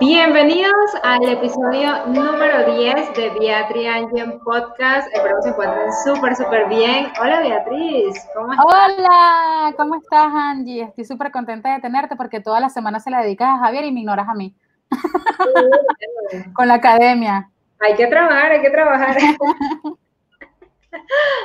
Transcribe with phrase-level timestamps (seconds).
[0.00, 5.12] Bienvenidos al episodio número 10 de Beatriz Angel Podcast.
[5.12, 7.08] Espero que se encuentren súper, súper bien.
[7.20, 8.64] Hola Beatriz, ¿cómo estás?
[8.64, 10.82] Hola, ¿cómo estás Angie?
[10.84, 13.92] Estoy súper contenta de tenerte porque toda la semana se la dedicas a Javier y
[13.92, 14.54] me ignoras a mí.
[16.54, 17.50] Con la academia.
[17.80, 19.16] Hay que trabajar, hay que trabajar.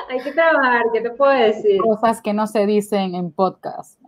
[0.08, 1.80] hay que trabajar, ¿qué te puedo decir?
[1.80, 3.98] Cosas que no se dicen en podcast.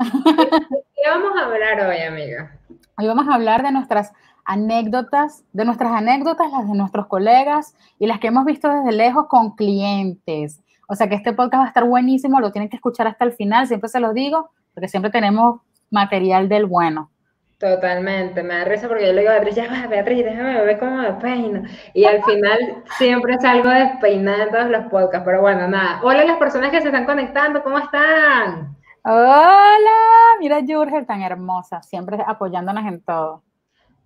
[0.95, 2.57] ¿Qué vamos a hablar hoy, amiga?
[2.97, 4.13] Hoy vamos a hablar de nuestras
[4.47, 9.27] anécdotas, de nuestras anécdotas, las de nuestros colegas y las que hemos visto desde lejos
[9.27, 10.63] con clientes.
[10.89, 13.33] O sea que este podcast va a estar buenísimo, lo tienen que escuchar hasta el
[13.33, 15.61] final, siempre se los digo, porque siempre tenemos
[15.91, 17.11] material del bueno.
[17.59, 20.79] Totalmente, me da risa porque yo le digo a Beatriz, ya va, Beatriz, déjame ver
[20.79, 21.63] cómo me peino.
[21.95, 26.01] Y al final siempre salgo despeinada en todos los podcasts, pero bueno, nada.
[26.03, 28.77] Hola a las personas que se están conectando, ¿cómo están?
[29.03, 33.43] Hola, mira Jurgel tan hermosa, siempre apoyándonos en todo.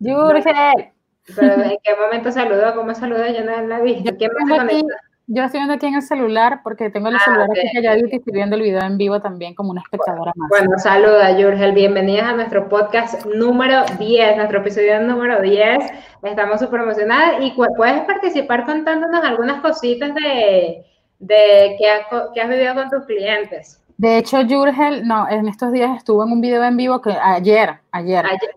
[0.00, 0.92] Jurgel.
[1.36, 2.74] Pero ¿en qué momento saludó?
[2.74, 3.26] ¿Cómo saludó?
[3.26, 3.80] Yo no la.
[3.80, 4.94] ¿Quién me conecta?
[5.32, 8.16] Yo estoy viendo aquí en el celular porque tengo el ah, celular aquí calladito y
[8.16, 10.48] estoy viendo el video en vivo también como una espectadora más.
[10.48, 11.72] Bueno, saluda, Jurgel.
[11.72, 15.84] Bienvenidas a nuestro podcast número 10, nuestro episodio número 10.
[16.24, 20.84] Estamos súper emocionadas y puedes participar contándonos algunas cositas de,
[21.20, 23.80] de que, has, vivido con tus clientes.
[23.98, 27.78] De hecho, Jurgel, no, en estos días estuvo en un video en vivo que ayer,
[27.92, 28.26] ayer.
[28.26, 28.50] ayer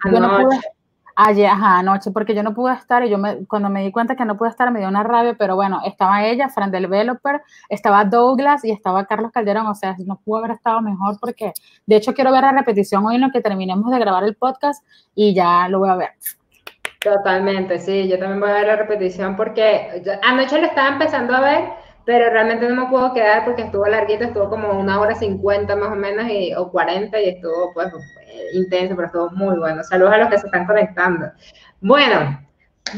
[1.16, 4.26] Ayer, anoche, porque yo no pude estar y yo me, cuando me di cuenta que
[4.26, 8.66] no pude estar me dio una rabia, pero bueno, estaba ella, Fran Developer, estaba Douglas
[8.66, 11.54] y estaba Carlos Calderón, o sea, no pudo haber estado mejor porque,
[11.86, 14.84] de hecho, quiero ver la repetición hoy en lo que terminemos de grabar el podcast
[15.14, 16.10] y ya lo voy a ver.
[17.00, 21.42] Totalmente, sí, yo también voy a ver la repetición porque anoche lo estaba empezando a
[21.42, 21.70] ver,
[22.06, 25.90] pero realmente no me puedo quedar porque estuvo larguito, estuvo como una hora cincuenta más
[25.90, 27.94] o menos y, o cuarenta y estuvo pues
[28.54, 29.84] intenso, pero estuvo muy bueno.
[29.84, 31.28] Saludos a los que se están conectando.
[31.80, 32.40] Bueno,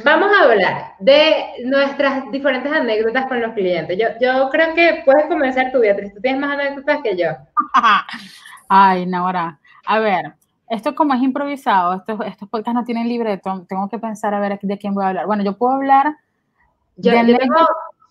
[0.04, 3.98] vamos a hablar de nuestras diferentes anécdotas con los clientes.
[3.98, 6.14] Yo, yo creo que puedes comenzar tú, Beatriz.
[6.14, 7.30] Tú tienes más anécdotas que yo.
[8.70, 9.60] Ay, Nora.
[9.86, 10.34] A ver,
[10.68, 14.60] esto como es improvisado, estos, estos podcasts no tienen libreto, tengo que pensar a ver
[14.60, 15.28] de quién voy a hablar.
[15.28, 16.16] Bueno, yo puedo hablar
[16.96, 17.68] yo, de, anécdotas,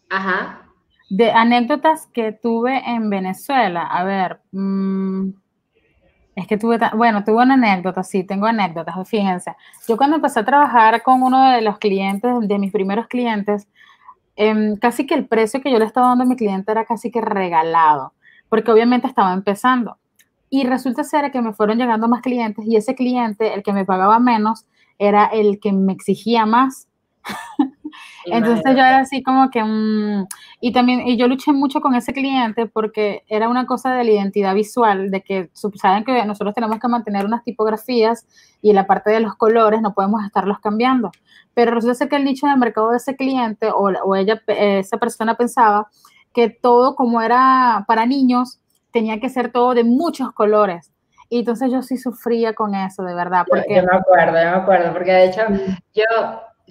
[0.09, 0.64] ajá.
[1.11, 3.83] De anécdotas que tuve en Venezuela.
[3.83, 5.31] A ver, mmm,
[6.37, 9.55] es que tuve, bueno, tuve una anécdota, sí, tengo anécdotas, fíjense.
[9.89, 13.69] Yo cuando empecé a trabajar con uno de los clientes, de mis primeros clientes,
[14.37, 17.11] em, casi que el precio que yo le estaba dando a mi cliente era casi
[17.11, 18.15] que regalado,
[18.49, 19.99] porque obviamente estaba empezando.
[20.51, 23.85] Y resulta ser que me fueron llegando más clientes y ese cliente, el que me
[23.85, 24.67] pagaba menos,
[24.99, 26.89] era el que me exigía más.
[28.27, 30.27] Entonces yo era así como que, mm,
[30.61, 34.11] y también, y yo luché mucho con ese cliente porque era una cosa de la
[34.11, 38.27] identidad visual, de que saben que nosotros tenemos que mantener unas tipografías
[38.63, 41.11] y la parte de los colores no podemos estarlos cambiando.
[41.55, 44.99] Pero resulta ser que el nicho de mercado de ese cliente o, o ella, esa
[44.99, 45.89] persona pensaba
[46.33, 48.61] que todo como era para niños,
[48.93, 50.93] tenía que ser todo de muchos colores.
[51.29, 53.45] Y entonces yo sí sufría con eso, de verdad.
[53.49, 53.77] Porque...
[53.77, 55.41] Yo, me acuerdo, yo me acuerdo, porque de hecho
[55.95, 56.05] yo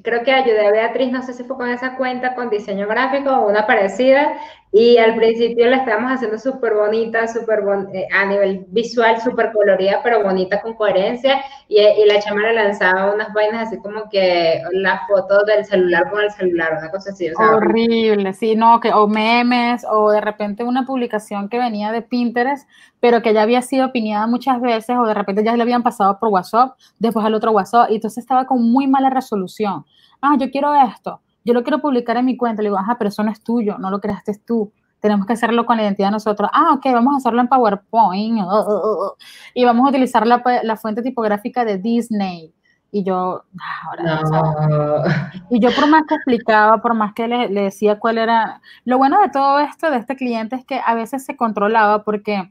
[0.03, 3.31] creo que ayudé a Beatriz, no sé si fue con esa cuenta con diseño gráfico
[3.31, 4.37] o una parecida,
[4.75, 7.63] y al principio la estábamos haciendo súper bonita, súper
[7.93, 12.53] eh, a nivel visual, súper colorida, pero bonita con coherencia, y, y la chama le
[12.53, 17.11] lanzaba unas vainas así como que las fotos del celular con el celular, una cosa
[17.11, 17.29] así.
[17.37, 22.67] Horrible, sí, no, que o memes, o de repente una publicación que venía de Pinterest,
[22.99, 26.17] pero que ya había sido opinada muchas veces, o de repente ya le habían pasado
[26.19, 29.85] por WhatsApp, después al otro WhatsApp, y entonces estaba con muy mala resolución.
[30.19, 33.09] Ah, yo quiero esto yo lo quiero publicar en mi cuenta, le digo, ajá, pero
[33.09, 34.71] eso no es tuyo, no lo creaste tú.
[34.99, 36.49] Tenemos que hacerlo con la identidad de nosotros.
[36.53, 38.39] Ah, ok, vamos a hacerlo en PowerPoint.
[38.39, 39.11] Uh, uh, uh,
[39.53, 42.53] y vamos a utilizar la, la, fuente tipográfica de Disney.
[42.89, 45.03] Y yo, ah, ahora no.
[45.49, 48.61] Y yo por más que explicaba, por más que le, le, decía cuál era...
[48.85, 52.49] Lo bueno de todo esto, de este cliente, es que a veces se controlaba porque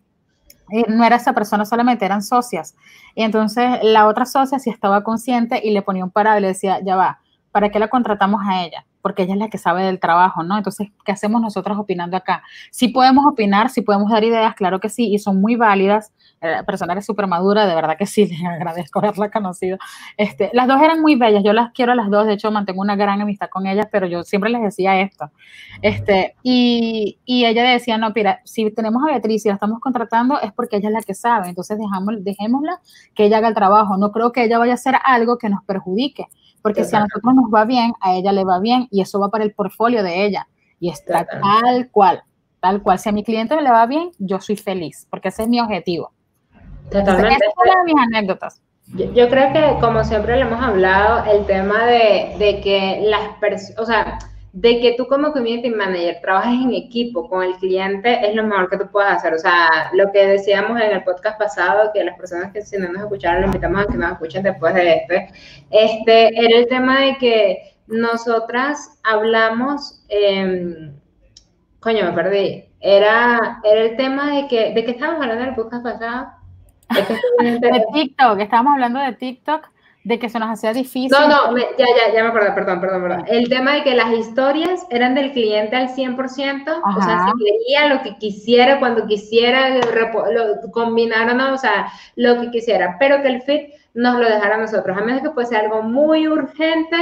[0.73, 2.75] eh, no era esa persona solamente, eran socias.
[3.15, 6.49] Y entonces la otra socia sí estaba consciente y le ponía un parado y le
[6.49, 7.21] decía, ya va,
[7.51, 8.87] ¿para qué la contratamos a ella?
[9.03, 10.57] Porque ella es la que sabe del trabajo, ¿no?
[10.57, 12.43] Entonces, ¿qué hacemos nosotros opinando acá?
[12.71, 16.13] Sí podemos opinar, sí podemos dar ideas, claro que sí, y son muy válidas.
[16.41, 19.79] La persona era súper madura, de verdad que sí, le agradezco haberla conocido.
[20.17, 22.81] Este, las dos eran muy bellas, yo las quiero a las dos, de hecho mantengo
[22.81, 25.31] una gran amistad con ellas, pero yo siempre les decía esto.
[25.83, 30.41] Este, y, y ella decía, no, mira, si tenemos a Beatriz y la estamos contratando
[30.41, 32.81] es porque ella es la que sabe, entonces dejamos, dejémosla
[33.15, 35.63] que ella haga el trabajo, no creo que ella vaya a hacer algo que nos
[35.65, 36.29] perjudique
[36.63, 39.31] porque si a nosotros nos va bien, a ella le va bien y eso va
[39.31, 40.49] para el portfolio de ella.
[40.81, 42.23] Y está tal cual,
[42.61, 42.99] tal cual.
[42.99, 46.13] Si a mi cliente le va bien, yo soy feliz, porque ese es mi objetivo.
[46.91, 47.45] Totalmente.
[47.45, 48.63] Esas son mis anécdotas.
[48.95, 53.79] Yo, creo que, como siempre le hemos hablado, el tema de, de que las personas,
[53.79, 54.19] o sea,
[54.53, 58.69] de que tú como community manager trabajes en equipo con el cliente es lo mejor
[58.69, 59.33] que tú puedas hacer.
[59.33, 62.93] O sea, lo que decíamos en el podcast pasado, que las personas que si no
[62.93, 65.29] nos escucharon, lo invitamos a que nos escuchen después de este,
[65.71, 70.93] este era el tema de que nosotras hablamos, eh,
[71.81, 75.55] coño, me perdí, era, era el tema de que, ¿de qué estábamos hablando en el
[75.55, 76.27] podcast pasado?
[77.41, 79.72] de TikTok, estábamos hablando de TikTok
[80.05, 81.11] de que se nos hacía difícil.
[81.11, 83.25] No, no, ya, ya, ya me acordé, perdón, perdón, perdón.
[83.29, 87.87] El tema de que las historias eran del cliente al 100%, o sea, si quería
[87.87, 93.43] lo que quisiera, cuando quisiera, lo, combinaron, o sea, lo que quisiera, pero que el
[93.43, 96.97] fit nos lo dejara a nosotros, a menos que fuese algo muy urgente,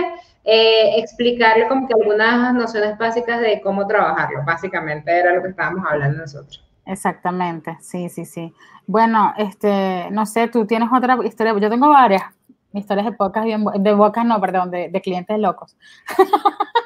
[0.45, 5.87] eh, explicarle como que algunas nociones básicas de cómo trabajarlo, básicamente era lo que estábamos
[5.89, 6.65] hablando nosotros.
[6.85, 8.53] Exactamente, sí, sí, sí.
[8.87, 12.23] Bueno, este, no sé, tú tienes otra historia, yo tengo varias,
[12.73, 15.77] historias de pocas, de bocas no, perdón, de, de clientes locos.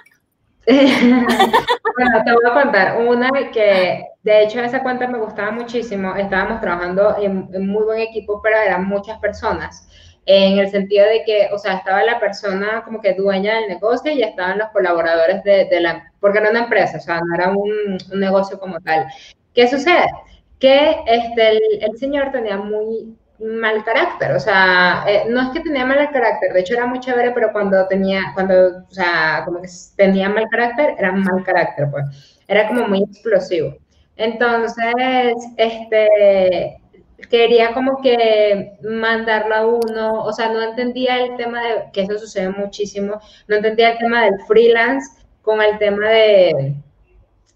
[0.67, 1.27] bueno,
[2.25, 6.15] te voy a contar una que, de hecho, esa cuenta me gustaba muchísimo.
[6.17, 9.87] Estábamos trabajando en, muy buen equipo, pero eran muchas personas.
[10.27, 14.11] En el sentido de que, o sea, estaba la persona como que dueña del negocio
[14.11, 17.51] y estaban los colaboradores de, de la, porque era una empresa, o sea, no era
[17.51, 19.07] un, un negocio como tal.
[19.53, 20.07] ¿Qué sucede?
[20.59, 25.61] Que este, el, el señor tenía muy, mal carácter, o sea, eh, no es que
[25.61, 29.61] tenía mal carácter, de hecho era muy chévere, pero cuando tenía, cuando, o sea, como
[29.61, 33.77] que tenía mal carácter, era mal carácter, pues, era como muy explosivo.
[34.17, 36.79] Entonces, este,
[37.29, 42.19] quería como que mandarlo a uno, o sea, no entendía el tema de, que eso
[42.19, 46.75] sucede muchísimo, no entendía el tema del freelance con el tema de,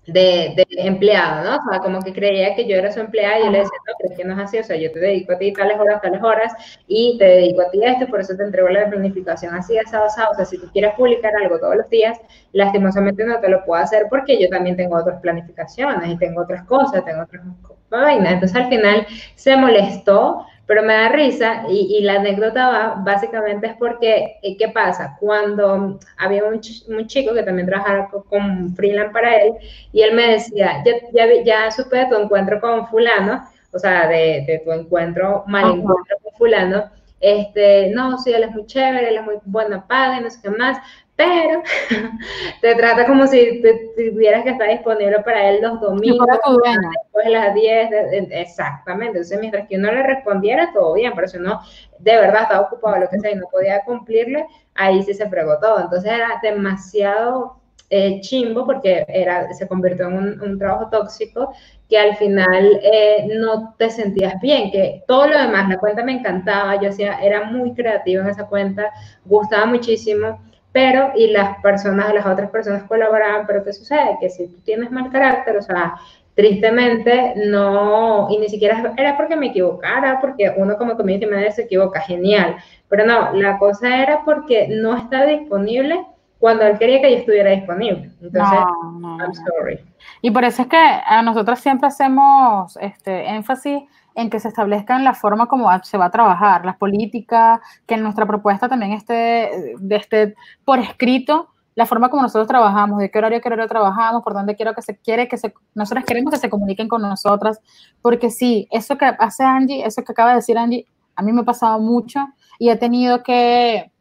[0.08, 1.56] de, de, empleado, ¿no?
[1.56, 3.92] O sea, como que creía que yo era su empleada y yo le decía, no,
[3.98, 6.00] pero es que no es así, o sea, yo te dedico a ti tales horas,
[6.00, 6.52] tales horas
[6.86, 10.30] y te dedico a ti esto, por eso te entrego la planificación así, asado, asado.
[10.32, 12.18] O sea, si tú quieres publicar algo todos los días,
[12.52, 16.64] lastimosamente no te lo puedo hacer porque yo también tengo otras planificaciones y tengo otras
[16.64, 17.44] cosas, tengo otras
[17.90, 18.32] vainas.
[18.32, 23.76] Entonces, al final se molestó pero me da risa y, la anécdota va, básicamente es
[23.78, 25.16] porque, eh, ¿qué pasa?
[25.18, 29.54] Cuando había un, chico que también trabajaba con, freelance para él
[29.92, 34.08] y él me decía, ya, ya, ya supe de tu encuentro con fulano, o sea,
[34.08, 39.08] de, de tu encuentro, mal encuentro con fulano, este, no, sí, él es muy chévere,
[39.08, 40.76] él es muy buena paga y no sé qué más,
[41.18, 41.62] pero
[42.62, 43.60] te trata como si
[43.96, 47.90] tuvieras que estar disponible para él los domingos, después de las 10,
[48.30, 49.18] exactamente.
[49.18, 51.60] Entonces, mientras que uno le respondiera, todo bien, pero si uno
[51.98, 55.58] de verdad estaba ocupado, lo que sea, y no podía cumplirle, ahí sí se fregó
[55.58, 55.80] todo.
[55.80, 57.56] Entonces, era demasiado
[57.90, 61.52] eh, chimbo porque era, se convirtió en un, trabajo tóxico
[61.88, 66.12] que al final eh, no te sentías bien, que todo lo demás, la cuenta me
[66.12, 68.92] encantaba, yo hacía, era muy creativo en esa cuenta,
[69.24, 70.38] gustaba muchísimo,
[70.78, 74.16] pero y las personas, las otras personas colaboraban, pero ¿qué sucede?
[74.20, 75.96] Que si tú tienes mal carácter, o sea,
[76.36, 81.62] tristemente no, y ni siquiera era porque me equivocara, porque uno como community manager se
[81.62, 82.54] equivoca, genial,
[82.88, 86.00] pero no, la cosa era porque no estaba disponible
[86.38, 88.10] cuando él quería que yo estuviera disponible.
[88.22, 88.58] Entonces,
[89.02, 89.84] I'm sorry.
[90.22, 93.82] Y por eso es que a nosotros siempre hacemos este énfasis
[94.18, 98.02] en que se establezcan la forma como se va a trabajar, las políticas, que en
[98.02, 100.34] nuestra propuesta también esté, esté
[100.64, 104.56] por escrito la forma como nosotros trabajamos, de qué horario, qué horario trabajamos, por dónde
[104.56, 107.60] quiero que se quiere, que se, nosotros queremos que se comuniquen con nosotras,
[108.02, 110.84] porque sí, eso que hace Angie, eso que acaba de decir Angie,
[111.14, 112.26] a mí me ha pasado mucho
[112.58, 113.92] y he tenido que,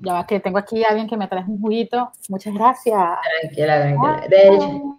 [0.00, 3.02] ya va que tengo aquí a alguien que me trae un juguito, muchas gracias.
[3.40, 4.26] Tranquila, tranquila.
[4.28, 4.98] De hecho.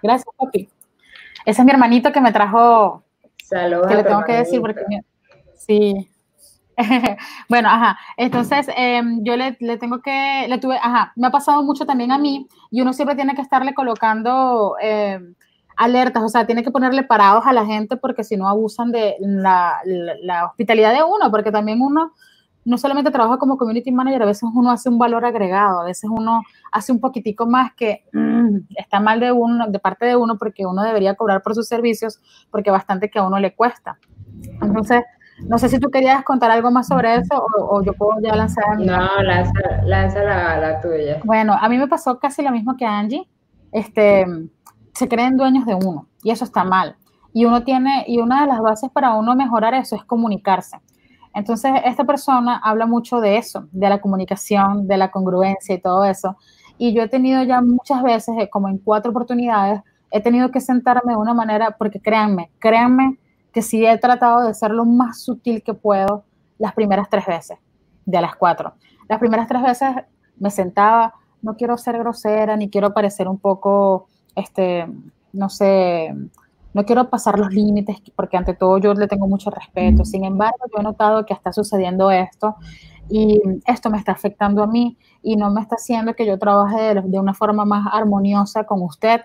[0.00, 0.68] Gracias, papi.
[1.44, 3.02] Ese es mi hermanito que me trajo
[3.50, 3.88] Saludos.
[3.88, 4.82] Que le tengo que decir porque
[5.56, 6.08] sí.
[7.48, 7.98] bueno, ajá.
[8.16, 12.12] Entonces, em, yo le, le, tengo que, le tuve, ajá, me ha pasado mucho también
[12.12, 15.34] a mí y uno siempre tiene que estarle colocando em,
[15.76, 19.16] alertas, o sea, tiene que ponerle parados a la gente porque si no abusan de
[19.20, 22.12] la, la, hospitalidad de uno, porque también uno
[22.64, 26.08] no solamente trabaja como community manager, a veces uno hace un valor agregado, a veces
[26.08, 28.04] uno hace un poquitico más que
[28.76, 32.20] está mal de uno, de parte de uno, porque uno debería cobrar por sus servicios,
[32.50, 33.98] porque bastante que a uno le cuesta.
[34.62, 35.02] Entonces,
[35.46, 38.78] no sé si tú querías contar algo más sobre eso o, yo puedo ya lanzar.
[38.78, 41.20] No, lanza, lanza la, tuya.
[41.24, 43.28] Bueno, a mí me pasó casi lo mismo que a Angie.
[43.72, 44.26] Este,
[44.94, 46.96] se creen dueños de uno y eso está mal.
[47.32, 50.78] Y uno tiene, y una de las bases para uno mejorar eso es comunicarse.
[51.32, 56.04] Entonces, esta persona habla mucho de eso, de la comunicación, de la congruencia y todo
[56.04, 56.36] eso.
[56.82, 60.62] Y yo he tenido ya muchas veces, eh, como en cuatro oportunidades, he tenido que
[60.62, 63.18] sentarme de una manera, porque créanme, créanme
[63.52, 66.24] que sí he tratado de ser lo más sutil que puedo
[66.58, 67.58] las primeras tres veces,
[68.06, 68.72] de las cuatro.
[69.10, 69.90] Las primeras tres veces
[70.38, 74.86] me sentaba, no quiero ser grosera, ni quiero parecer un poco, este,
[75.34, 76.14] no sé,
[76.72, 80.06] no quiero pasar los límites, porque ante todo yo le tengo mucho respeto.
[80.06, 82.56] Sin embargo, yo he notado que está sucediendo esto
[83.10, 86.94] y esto me está afectando a mí y no me está haciendo que yo trabaje
[86.94, 89.22] de, una forma más armoniosa con usted.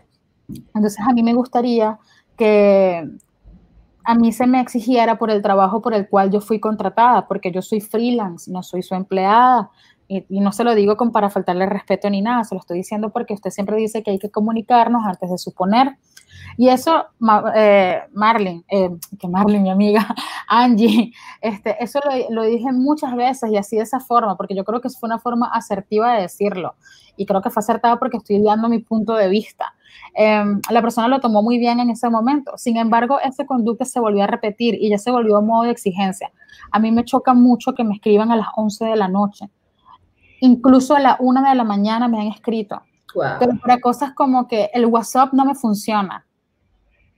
[0.74, 2.00] Entonces, a mí me gustaría
[2.36, 3.08] que
[4.04, 7.52] a mí se me exigiera por el trabajo por el cual yo fui contratada, porque
[7.52, 9.70] yo soy freelance, no soy su empleada.
[10.08, 13.10] Y, no se lo digo con para faltarle respeto ni nada, se lo estoy diciendo
[13.10, 15.98] porque usted siempre dice que hay que comunicarnos antes de suponer.
[16.58, 17.06] Y eso,
[17.54, 20.08] eh, Marlene, eh, que Marlene, mi amiga,
[20.48, 24.80] Angie, este, eso lo, dije muchas veces y así de esa forma, porque yo creo
[24.80, 26.76] que fue una forma asertiva de decirlo.
[27.18, 29.74] Y creo que fue acertada porque estoy dando mi punto de vista.
[30.14, 32.58] Em, la persona lo tomó muy bien en ese momento.
[32.58, 35.72] Sin embargo, ese conducta se volvió a repetir y ya se volvió a modo de
[35.72, 36.32] exigencia.
[36.72, 39.50] A mí me choca mucho que me escriban a las 11 de la noche.
[40.42, 42.82] Incluso a la 1 de la mañana me han escrito.
[43.40, 46.25] Pero para cosas como que el WhatsApp no me funciona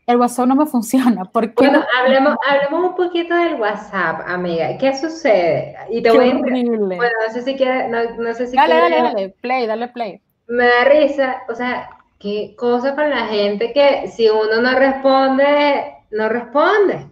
[0.08, 1.26] el WhatsApp no me funciona.
[1.26, 4.78] ¿Por Bueno, hablemos, hablemos un poquito del WhatsApp, amiga.
[4.78, 5.76] ¿Qué sucede?
[5.90, 9.30] Y te voy a Bueno, no sé si quieres, no, sé si Dale, dale, dale,
[9.42, 10.22] play, dale play.
[10.48, 15.94] Me da risa, o sea, qué cosa con la gente que si uno no responde,
[16.12, 17.06] no responde.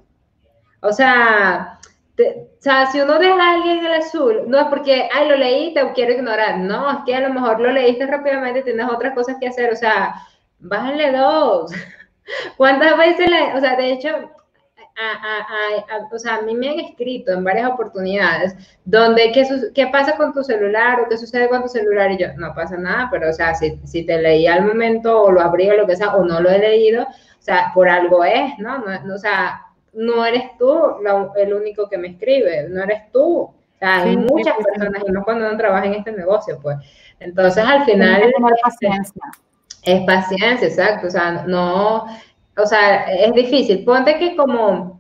[0.80, 1.80] O sea,
[2.18, 5.36] o sea, si uno deja a alguien en el azul, no es porque, ay, lo
[5.36, 6.60] leí, te quiero ignorar.
[6.60, 9.74] No, es que a lo mejor lo leíste rápidamente y tienes otras cosas que hacer.
[9.74, 10.16] O sea,
[10.60, 11.74] bájale dos.
[12.58, 14.10] ¿Cuántas veces, o sea, de hecho,
[14.98, 18.56] a, o sea, a mí me han escrito en varias oportunidades
[18.86, 22.28] donde ¿qué, qué pasa con tu celular o qué sucede con tu celular y yo,
[22.38, 25.70] no pasa nada, pero o sea, si, si te leí al momento o lo abrí
[25.70, 28.80] o lo que sea o no lo he leído, o sea, por algo es, ¿no?
[28.80, 29.66] no, o sea,
[29.96, 30.78] no eres tú
[31.36, 33.42] el único que me escribe, no eres tú.
[33.42, 36.78] O sea, hay muchas personas y no cuando no trabaja en este negocio, pues.
[37.20, 38.24] Entonces, al final...
[38.68, 38.90] Este,
[39.86, 41.08] es paciencia, exacto.
[41.08, 42.06] O sea, no,
[42.58, 43.84] o sea, es difícil.
[43.86, 44.98] Ponte que como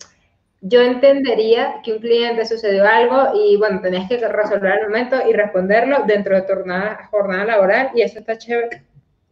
[0.62, 5.34] yo entendería que un cliente sucedió algo y bueno, tenías que resolver el momento y
[5.34, 8.84] responderlo dentro de tu jornada, jornada laboral y eso está chévere.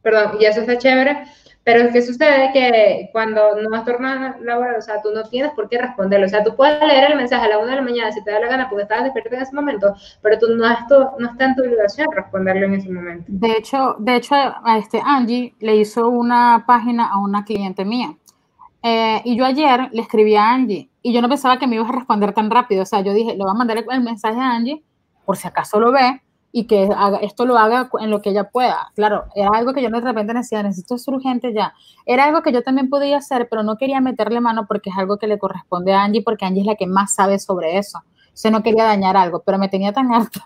[0.01, 1.23] Perdón, y eso está chévere
[1.63, 2.51] pero ¿qué sucede?
[2.51, 6.25] Que cuando no es jornada laboral, o sea, tú no tienes por qué responderlo.
[6.25, 8.31] O sea, tú puedes leer el mensaje a la una de la mañana si te
[8.31, 10.67] da la gana porque estabas despierto en ese momento, pero tú no,
[11.19, 13.25] no está en tu obligación responderlo en ese momento.
[13.27, 18.13] De hecho, de hecho a este Angie le hizo una página a una cliente mía.
[18.81, 21.89] Eh, y yo ayer le escribí a Angie y yo no pensaba que me ibas
[21.89, 22.83] a responder tan rápido.
[22.83, 24.83] O sea, yo dije, le voy a mandar el mensaje a Angie
[25.25, 26.22] por si acaso lo ve
[26.55, 28.91] y que haga, esto lo haga en lo que ella pueda.
[28.95, 31.73] Claro, era algo que yo de repente decía, necesito ser urgente ya.
[32.05, 35.17] Era algo que yo también podía hacer, pero no quería meterle mano porque es algo
[35.17, 37.97] que le corresponde a Angie, porque Angie es la que más sabe sobre eso.
[37.97, 40.41] O sea, no quería dañar algo, pero me tenía tan harta.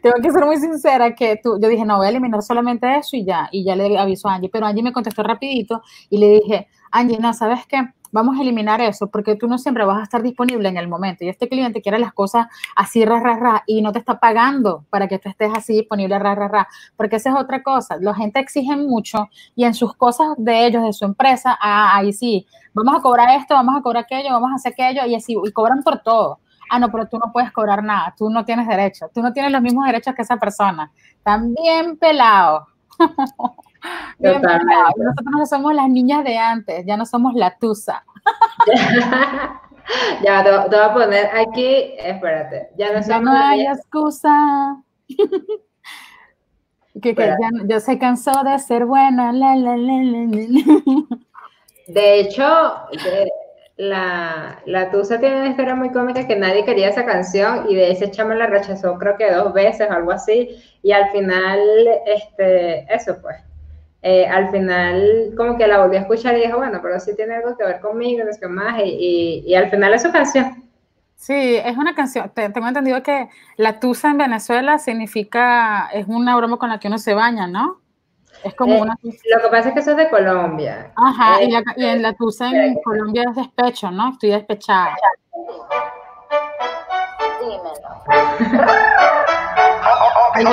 [0.00, 3.16] Tengo que ser muy sincera que tú, yo dije, no, voy a eliminar solamente eso
[3.16, 6.28] y ya, y ya le aviso a Angie, pero Angie me contestó rapidito y le
[6.40, 7.82] dije, Angie, no, ¿sabes qué?
[8.14, 11.24] Vamos a eliminar eso porque tú no siempre vas a estar disponible en el momento
[11.24, 14.84] y este cliente quiere las cosas así, ra, ra, ra, y no te está pagando
[14.88, 17.96] para que tú estés así disponible, ra, ra, ra, porque esa es otra cosa.
[18.00, 22.12] La gente exige mucho y en sus cosas de ellos, de su empresa, ah, ahí
[22.12, 25.34] sí, vamos a cobrar esto, vamos a cobrar aquello, vamos a hacer aquello y así,
[25.44, 26.38] y cobran por todo.
[26.70, 29.50] Ah, no, pero tú no puedes cobrar nada, tú no tienes derecho, tú no tienes
[29.50, 30.92] los mismos derechos que esa persona.
[31.24, 31.98] También
[34.18, 34.94] pelado.
[34.96, 38.04] Nosotros no somos las niñas de antes, ya no somos la tusa.
[40.24, 44.76] ya, te, voy a poner aquí, espérate, ya no, ya no hay excusa.
[47.02, 47.34] que, que
[47.66, 49.32] ya, se cansó de ser buena.
[51.88, 52.74] de hecho,
[53.76, 57.90] la, la Tusa tiene una historia muy cómica que nadie quería esa canción y de
[57.90, 61.58] ese chama la rechazó creo que dos veces o algo así y al final,
[62.06, 63.36] este, eso pues,
[64.06, 67.36] eh, al final como que la volví a escuchar y dije, bueno, pero sí tiene
[67.36, 70.62] algo que ver conmigo, no sé más, y, y, al final es su canción.
[71.16, 72.30] Sí, es una canción.
[72.34, 76.98] Tengo entendido que la tusa en Venezuela significa, es una broma con la que uno
[76.98, 77.80] se baña, ¿no?
[78.44, 78.98] Es como eh, una...
[79.02, 80.92] Lo que pasa es que eso es de Colombia.
[80.96, 84.10] Ajá, y, la, y en la tusa en Colombia es despecho, ¿no?
[84.10, 84.94] Estoy despechada.
[87.44, 87.88] Dímelo.
[90.34, 90.44] Ahí.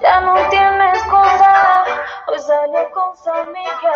[0.00, 1.84] Ya no tienes cosa,
[2.28, 3.92] hoy sale con su amiga.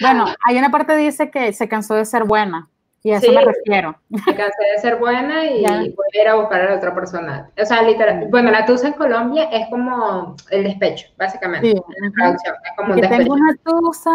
[0.00, 2.68] Bueno, hay una parte dice que se cansó de ser buena.
[3.02, 3.96] Y a eso me refiero.
[4.26, 7.50] Se cansé de ser buena y voy a ir a buscar a la otra persona.
[7.58, 11.70] O sea, literal, bueno, la tusa en Colombia es como el despecho, básicamente.
[11.70, 11.82] Sí.
[12.02, 13.22] En traducción, es como un despecho.
[13.22, 14.10] Tengo una tusa,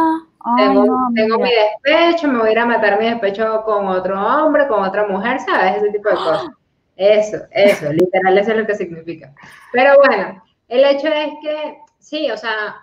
[0.57, 0.85] tengo,
[1.15, 4.83] tengo mi despecho, me voy a ir a matar mi despecho con otro hombre, con
[4.83, 5.77] otra mujer, ¿sabes?
[5.77, 6.47] Ese tipo de cosas.
[6.95, 9.33] Eso, eso, literal, eso es lo que significa.
[9.73, 12.75] Pero bueno, el hecho es que, sí, o sea,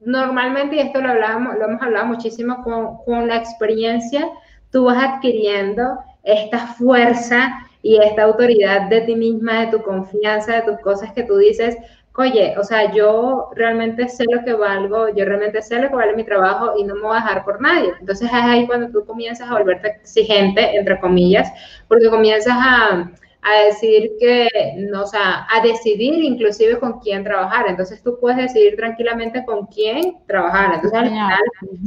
[0.00, 4.28] normalmente, y esto lo, hablamos, lo hemos hablado muchísimo con, con la experiencia,
[4.70, 10.62] tú vas adquiriendo esta fuerza y esta autoridad de ti misma, de tu confianza, de
[10.62, 11.76] tus cosas que tú dices,
[12.16, 16.14] oye, o sea, yo realmente sé lo que valgo, yo realmente sé lo que vale
[16.14, 17.92] mi trabajo y no me voy a dejar por nadie.
[18.00, 21.52] Entonces es ahí cuando tú comienzas a volverte exigente, entre comillas,
[21.88, 23.10] porque comienzas a,
[23.44, 24.48] a decir que,
[24.78, 27.66] no, o sea, a decidir inclusive con quién trabajar.
[27.68, 30.76] Entonces tú puedes decidir tranquilamente con quién trabajar.
[30.76, 31.40] Entonces al final,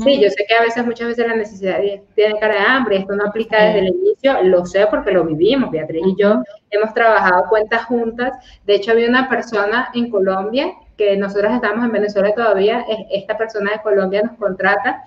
[0.03, 1.79] sí, yo sé que a veces, muchas veces la necesidad
[2.13, 5.71] tiene cara de hambre, esto no aplica desde el inicio, lo sé porque lo vivimos,
[5.71, 8.33] Beatriz y yo hemos trabajado cuentas juntas.
[8.65, 13.71] De hecho, había una persona en Colombia que nosotros estamos en Venezuela todavía, esta persona
[13.71, 15.03] de Colombia nos contrata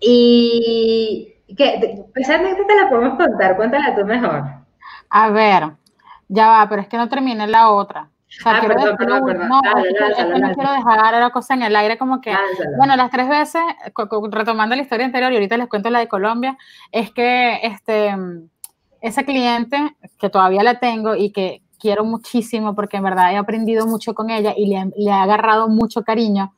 [0.00, 4.65] y que esa anécdota la podemos contar, cuéntala tú mejor.
[5.10, 5.72] A ver,
[6.28, 8.10] ya va, pero es que no terminé la otra.
[8.28, 9.48] O sea, ah, quiero perdón, perdón, perdón.
[9.48, 12.34] No, es que no quiero dejar la cosa en el aire como que,
[12.76, 13.62] bueno, las tres veces,
[14.30, 16.58] retomando la historia anterior y ahorita les cuento la de Colombia,
[16.90, 18.14] es que este,
[19.00, 23.86] esa cliente que todavía la tengo y que quiero muchísimo porque en verdad he aprendido
[23.86, 26.54] mucho con ella y le, le he agarrado mucho cariño,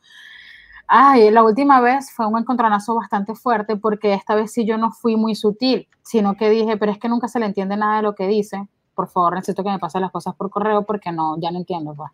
[0.90, 4.90] Ay, la última vez fue un encontronazo bastante fuerte porque esta vez sí yo no
[4.90, 8.02] fui muy sutil, sino que dije, pero es que nunca se le entiende nada de
[8.02, 8.66] lo que dice.
[8.94, 11.94] Por favor, necesito que me pasen las cosas por correo porque no, ya no entiendo.
[11.94, 12.10] Pues.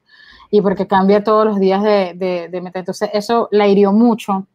[0.50, 2.80] Y porque cambia todos los días de, de, de meter.
[2.80, 4.48] Entonces, eso la hirió mucho.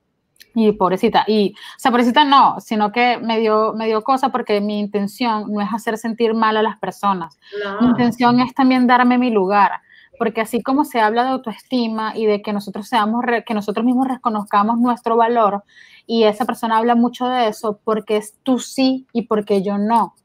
[0.53, 4.59] Y pobrecita, y, o sea, pobrecita no, sino que me dio, me dio cosa porque
[4.59, 7.37] mi intención no es hacer sentir mal a las personas.
[7.79, 9.71] Mi intención es también darme mi lugar
[10.19, 14.07] porque así como se habla de autoestima y de que nosotros seamos, que nosotros mismos
[14.07, 15.63] reconozcamos nuestro valor,
[16.05, 20.15] y esa persona habla mucho de eso porque es tú sí y porque yo no.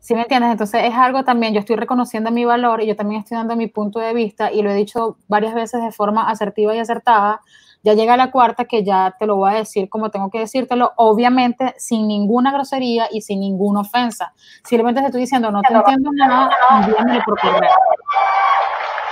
[0.00, 0.50] ¿Sí me entiendes?
[0.50, 3.68] Entonces es algo también, yo estoy reconociendo mi valor y yo también estoy dando mi
[3.68, 7.40] punto de vista y lo he dicho varias veces de forma asertiva y acertada.
[7.84, 10.92] Ya llega la cuarta que ya te lo voy a decir como tengo que decírtelo,
[10.96, 14.34] obviamente sin ninguna grosería y sin ninguna ofensa.
[14.64, 16.50] Simplemente te estoy diciendo, no te entiendo nada,
[16.82, 17.70] envíamelo por correo.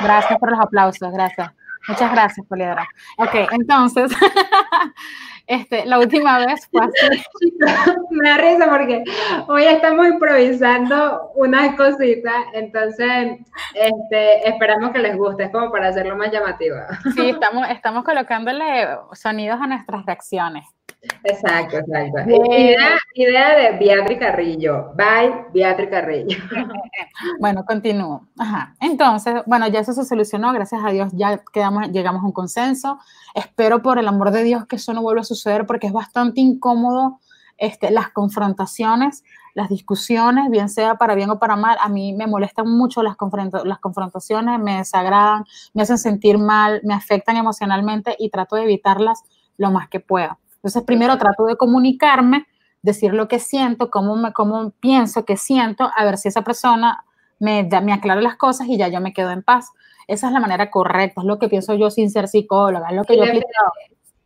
[0.00, 1.52] Gracias por los aplausos, gracias.
[1.88, 2.86] Muchas gracias, Poliedra.
[3.18, 4.12] Ok, entonces,
[5.46, 7.22] este, la última vez fue así.
[8.10, 9.02] Me da risa porque
[9.48, 13.38] hoy estamos improvisando unas cositas, entonces
[13.74, 16.76] este, esperamos que les guste, es como para hacerlo más llamativo.
[17.14, 20.64] Sí, estamos, estamos colocándole sonidos a nuestras reacciones.
[21.24, 22.20] Exacto, exacto.
[23.14, 24.92] Idea, de Beatriz Carrillo.
[24.94, 26.38] Bye, Beatriz Carrillo.
[27.40, 28.28] bueno, continúo.
[28.80, 32.98] Entonces, bueno, ya eso se solucionó, gracias a Dios ya quedamos, llegamos a un consenso.
[33.34, 36.40] Espero por el amor de Dios que eso no vuelva a suceder porque es bastante
[36.40, 37.20] incómodo
[37.58, 41.76] este, las confrontaciones, las discusiones, bien sea para bien o para mal.
[41.80, 43.16] A mí me molestan mucho las,
[43.64, 49.22] las confrontaciones, me desagradan, me hacen sentir mal, me afectan emocionalmente y trato de evitarlas
[49.56, 50.38] lo más que pueda.
[50.62, 52.46] Entonces, primero trato de comunicarme,
[52.82, 57.04] decir lo que siento, cómo, me, cómo pienso que siento, a ver si esa persona
[57.40, 59.70] me, me aclara las cosas y ya yo me quedo en paz.
[60.06, 63.04] Esa es la manera correcta, es lo que pienso yo sin ser psicóloga, es lo
[63.04, 63.24] que y yo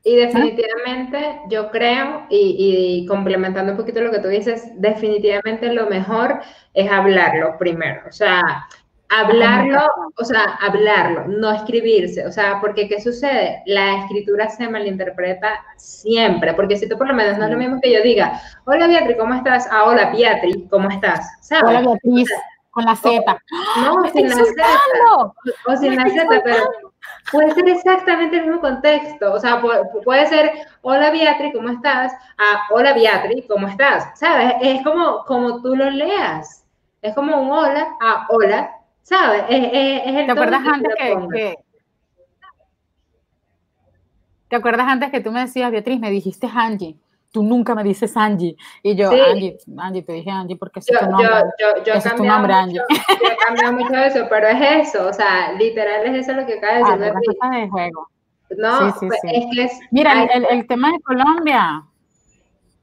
[0.02, 5.88] Y definitivamente yo creo, y, y, complementando un poquito lo que tú dices, definitivamente lo
[5.88, 6.40] mejor
[6.74, 8.02] es hablarlo primero.
[8.06, 8.66] O sea,
[9.08, 13.62] Hablarlo, o sea, hablarlo, no escribirse, o sea, porque ¿qué sucede?
[13.66, 17.80] La escritura se malinterpreta siempre, porque si tú por lo menos no es lo mismo
[17.80, 19.68] que yo diga, hola Beatriz, ¿cómo estás?
[19.70, 21.20] Ah, hola Beatriz, ¿cómo estás?
[21.64, 22.28] Hola Beatriz,
[22.72, 23.42] con la Z.
[23.82, 24.44] No, sin la Z.
[25.66, 26.70] O sin la Z, pero
[27.30, 29.62] puede ser exactamente el mismo contexto, o sea,
[30.04, 30.50] puede, ser,
[30.82, 32.12] hola Beatriz, ¿cómo estás?
[32.38, 34.18] Ah, hola Beatriz, ¿cómo estás?
[34.18, 34.54] ¿Sabes?
[34.60, 36.64] Es como, como tú lo leas.
[37.02, 38.75] Es como un hola, ah, hola,
[39.06, 39.46] ¿Sabes?
[39.46, 41.54] ¿Te acuerdas antes que,
[44.48, 46.96] ¿Te acuerdas antes que tú me decías, Beatriz, me dijiste Angie?
[47.30, 48.56] Tú nunca me dices Angie.
[48.82, 51.28] Y yo, Angie, Angie, te dije Angie porque es tu nombre.
[51.56, 52.80] Yo, yo, es tu nombre, Angie.
[52.88, 56.54] Yo he cambiado mucho eso, pero es eso, o sea, literal es eso lo que
[56.54, 57.36] acaba de decir.
[57.42, 58.08] Ah, de juego.
[58.58, 59.80] No, sí, sí, pues, es que es...
[59.92, 61.84] Mira, el, el, tema de Colombia.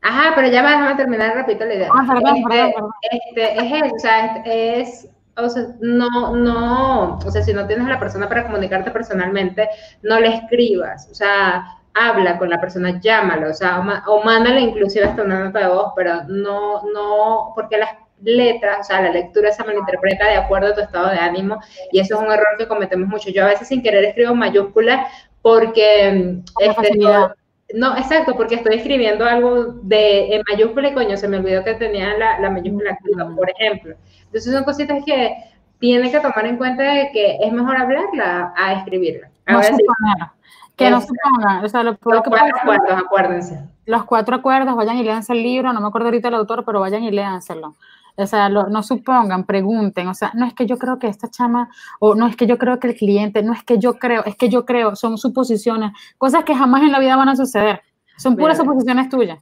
[0.01, 1.89] Ajá, pero ya vamos a terminar rápido la idea.
[1.93, 2.91] Ah, perdón, este, perdón, perdón.
[3.11, 7.85] Este, es eso, o sea, es o sea, no, no, o sea, si no tienes
[7.87, 9.67] a la persona para comunicarte personalmente,
[10.01, 15.05] no le escribas, o sea, habla con la persona, llámalo, o sea, o, mándale inclusive
[15.05, 17.89] hasta una nota de voz, pero no, no, porque las
[18.21, 21.59] letras, o sea, la lectura se malinterpreta de acuerdo a tu estado de ánimo
[21.91, 23.29] y eso es un error que cometemos mucho.
[23.29, 27.33] Yo a veces sin querer escribo mayúsculas porque este, No,
[27.73, 32.17] exacto, porque estoy escribiendo algo de en mayúscula y coño, se me olvidó que tenía
[32.17, 33.95] la, la mayúscula activa, por ejemplo.
[34.25, 35.35] Entonces son cositas que
[35.79, 39.29] tiene que tomar en cuenta de que es mejor hablarla a escribirla.
[39.47, 40.29] No sí, suponer.
[40.75, 41.65] Que no supongan.
[41.65, 43.59] O sea, lo peor los que cuatro puede acuerdos, acuérdense.
[43.85, 46.79] los cuatro acuerdos, vayan y léanse el libro, no me acuerdo ahorita el autor, pero
[46.79, 47.75] vayan y léanselo.
[48.15, 51.29] O sea, lo- no supongan, pregunten, o sea, no es que yo creo que esta
[51.29, 54.23] chama, o no es que yo creo que el cliente, no es que yo creo,
[54.25, 57.81] es que yo creo, son suposiciones, cosas que jamás en la vida van a suceder,
[58.17, 58.69] son puras Mira.
[58.69, 59.39] suposiciones tuyas.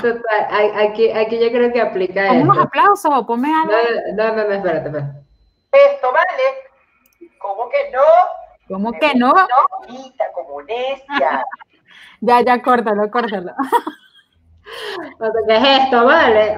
[0.00, 3.72] Total, aquí, aquí yo creo que aplica Ponme unos aplausos o ponme algo.
[4.14, 5.18] No, no, no, no, espérate, espérate.
[5.72, 7.30] Esto vale.
[7.38, 8.00] ¿Cómo que no?
[8.68, 9.32] ¿Cómo que no?
[9.32, 11.44] No, como necia.
[12.20, 13.52] Ya, ya, córtalo, córtalo.
[15.46, 16.04] ¿Qué es esto?
[16.04, 16.56] Vale.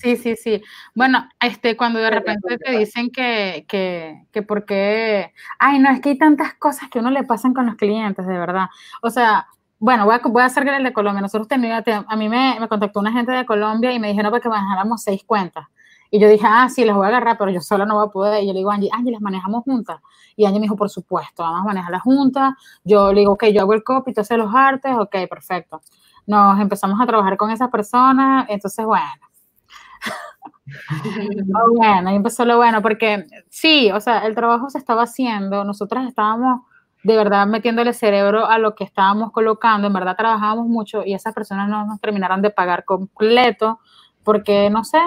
[0.00, 0.62] Sí, sí, sí.
[0.94, 6.00] Bueno, este, cuando de repente te dicen que, que, que por qué, ay, no, es
[6.00, 8.68] que hay tantas cosas que a uno le pasan con los clientes, de verdad.
[9.02, 9.46] O sea,
[9.78, 11.20] bueno, voy a, voy a hacer el de Colombia.
[11.20, 14.42] Nosotros teníamos, a mí me, me contactó una gente de Colombia y me dijeron para
[14.42, 15.66] que manejáramos seis cuentas.
[16.10, 18.10] Y yo dije, ah, sí, las voy a agarrar, pero yo sola no voy a
[18.10, 18.42] poder.
[18.42, 20.00] Y yo le digo, Angie, Angie, las manejamos juntas.
[20.34, 22.54] Y Angie me dijo, por supuesto, vamos a manejarlas juntas.
[22.84, 25.82] Yo le digo, ok, yo hago el copy, tú haces los artes, ok, perfecto.
[26.26, 29.29] Nos empezamos a trabajar con esa persona, entonces, bueno.
[31.54, 35.64] Oh, bueno, ahí empezó lo bueno, porque sí, o sea, el trabajo se estaba haciendo,
[35.64, 36.62] nosotras estábamos
[37.02, 41.34] de verdad metiéndole cerebro a lo que estábamos colocando, en verdad trabajábamos mucho y esas
[41.34, 43.80] personas no nos terminaron de pagar completo,
[44.22, 44.98] porque no sé,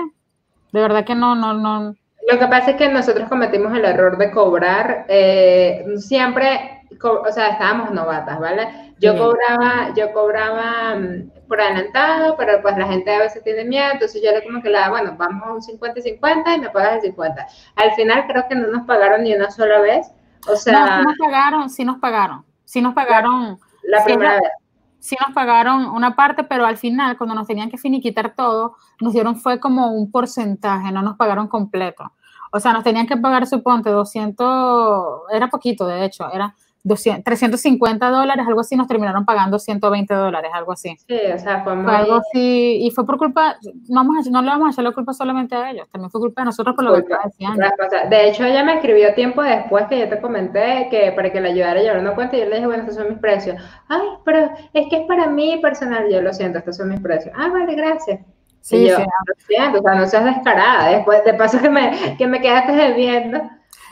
[0.71, 1.95] de verdad que no, no, no,
[2.31, 7.47] Lo que pasa es que nosotros cometimos el error de cobrar, eh, siempre, o sea,
[7.49, 8.93] estábamos novatas, ¿vale?
[8.99, 9.17] Yo Sí.
[9.17, 14.21] cobraba, yo cobraba mm, por adelantado, pero pues la gente a veces tiene miedo, entonces
[14.23, 16.95] yo le como que la, bueno, vamos a un 50 y 50 y me pagas
[16.95, 17.47] el 50.
[17.75, 20.07] Al final creo que no nos pagaron ni una sola vez,
[20.47, 24.33] o no, sea, sí nos pagaron, sí nos pagaron, sí nos pagaron, la sí, primera
[24.35, 24.51] la- vez.
[24.99, 29.13] sí nos pagaron una parte, pero al final, cuando nos tenían que finiquitar todo, nos
[29.13, 32.13] dieron fue como un porcentaje, no nos pagaron completo.
[32.51, 38.09] O sea, nos tenían que pagar, suponte, 200, era poquito, de hecho, era 200, 350
[38.09, 40.95] dólares, algo así, nos terminaron pagando 120 dólares, algo así.
[41.07, 41.85] Sí, o sea, fue muy...
[41.85, 43.57] Fue algo así, y fue por culpa,
[43.89, 46.19] no, vamos a, no le vamos a echar la culpa solamente a ellos, también fue
[46.19, 47.21] culpa de nosotros por lo que Culpa.
[47.53, 48.07] Otra cosa.
[48.09, 51.49] De hecho, ella me escribió tiempo después que yo te comenté que para que le
[51.49, 53.57] ayudara a llevar una cuenta y yo le dije, bueno, estos son mis precios.
[53.87, 56.09] Ay, pero es que es para mí personal.
[56.09, 57.33] Yo lo siento, estos son mis precios.
[57.37, 58.19] Ah, vale, gracias.
[58.61, 59.03] Sí, y yo, sí.
[59.03, 60.89] lo siento, o sea, no seas descarada.
[60.89, 63.41] Después, de paso que me, que me quedaste debiendo.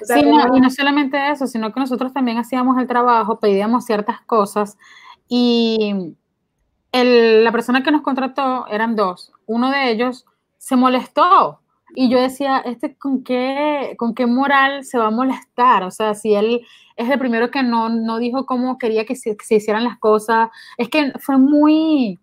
[0.01, 3.39] O sea, Sí, no, y no solamente eso, sino que nosotros también hacíamos el trabajo,
[3.39, 4.77] pedíamos ciertas cosas
[5.27, 6.15] y
[6.91, 9.31] el- la persona que nos contrató eran dos.
[9.45, 10.25] Uno de ellos
[10.57, 11.59] se molestó
[11.95, 15.83] y yo decía, ¿este con qué, con qué moral se va a molestar?
[15.83, 16.61] O sea, si él
[16.95, 19.97] es el primero que no, no dijo cómo quería que se, que se hicieran las
[19.99, 22.19] cosas, es que fue muy,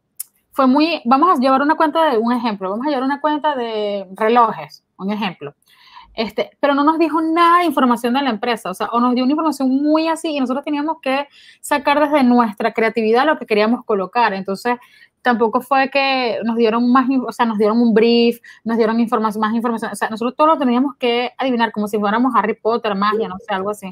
[0.53, 3.55] fue muy, vamos a llevar una cuenta de un ejemplo, vamos a llevar una cuenta
[3.57, 5.55] de relojes, un ejemplo.
[6.19, 9.15] Este, pero no nos dijo nada de información de la empresa, o sea, o nos
[9.15, 11.29] dio una información muy así y nosotros teníamos que
[11.61, 14.35] sacar desde nuestra creatividad lo que queríamos colocar.
[14.35, 14.79] Entonces,
[15.23, 19.41] tampoco fue que nos dieron más, o sea, nos dieron un brief, nos dieron información,
[19.41, 22.97] más información, o sea, nosotros todo lo teníamos que adivinar como si fuéramos Harry Potter,
[22.97, 23.89] magia, no sé, algo así.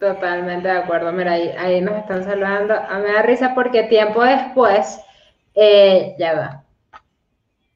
[0.00, 1.12] Totalmente de acuerdo.
[1.12, 2.72] Mira, ahí, ahí nos están saludando.
[2.72, 4.98] A mí me da risa porque tiempo después,
[5.54, 6.62] eh, ya va.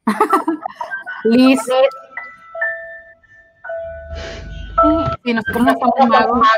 [1.24, 1.60] Liz.
[5.24, 6.48] Sí, nosotros no somos magos,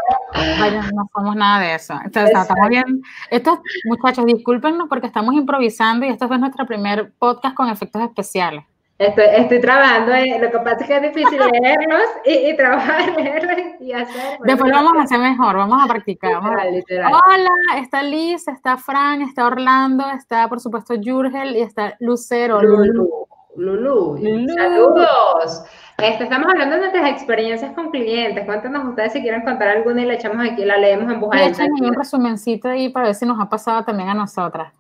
[0.61, 1.95] vaya, no somos nada de eso.
[2.05, 3.03] Entonces, estamos bien.
[3.31, 8.65] Estos muchachos, discúlpenos porque estamos improvisando y este fue nuestro primer podcast con efectos especiales.
[8.99, 13.11] Estoy, estoy trabajando, eh, lo que pasa es que es difícil leerlos y, y trabajar,
[13.17, 14.39] leerlos y hacer.
[14.45, 16.35] Después lo vamos a hacer mejor, vamos a practicar.
[16.35, 17.13] vamos a- Literal.
[17.13, 22.63] Hola, está Liz, está Fran, está Orlando, está por supuesto Jurgel y está Lucero.
[22.63, 24.55] Lulu, Lulu, Lulu.
[24.55, 25.65] saludos.
[25.99, 28.45] Este, estamos hablando de nuestras experiencias con clientes.
[28.45, 31.65] Cuéntanos ustedes si quieren contar alguna y la echamos aquí, la leemos en voz alta.
[31.65, 34.73] un resumencito ahí para ver si nos ha pasado también a nosotras.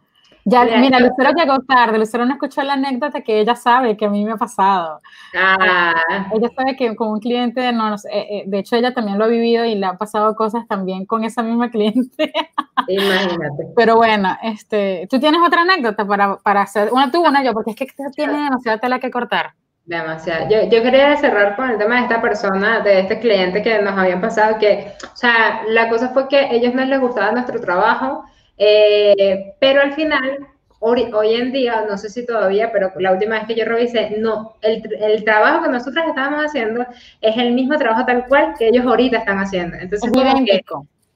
[0.44, 4.07] Ya, Mira, mira, Lucero llegó tarde, Lucero no escuchó la anécdota que ella sabe que
[4.07, 5.01] a mí me ha pasado.
[5.37, 5.94] Ah,
[6.33, 9.18] Ella sabe que con un cliente, no, no sé, eh, eh, de hecho ella también
[9.18, 12.33] lo ha vivido y le han pasado cosas también con esa misma cliente.
[12.88, 13.68] imagínate.
[13.77, 17.70] Pero bueno, este, tú tienes otra anécdota para, para hacer, una tú, una yo, porque
[17.70, 19.55] es que tiene demasiada tela que cortar.
[19.85, 20.49] Demasiado.
[20.49, 23.99] Yo, yo quería cerrar con el tema de esta persona, de este cliente que nos
[23.99, 27.61] habían pasado, que, o sea, la cosa fue que a ellos no les gustaba nuestro
[27.61, 28.25] trabajo,
[28.57, 30.47] eh, pero al final,
[30.79, 34.16] hoy, hoy en día, no sé si todavía, pero la última vez que yo revisé,
[34.18, 36.87] no, el, el trabajo que nosotros estábamos haciendo
[37.21, 39.77] es el mismo trabajo tal cual que ellos ahorita están haciendo.
[39.77, 40.61] Entonces, Es como que.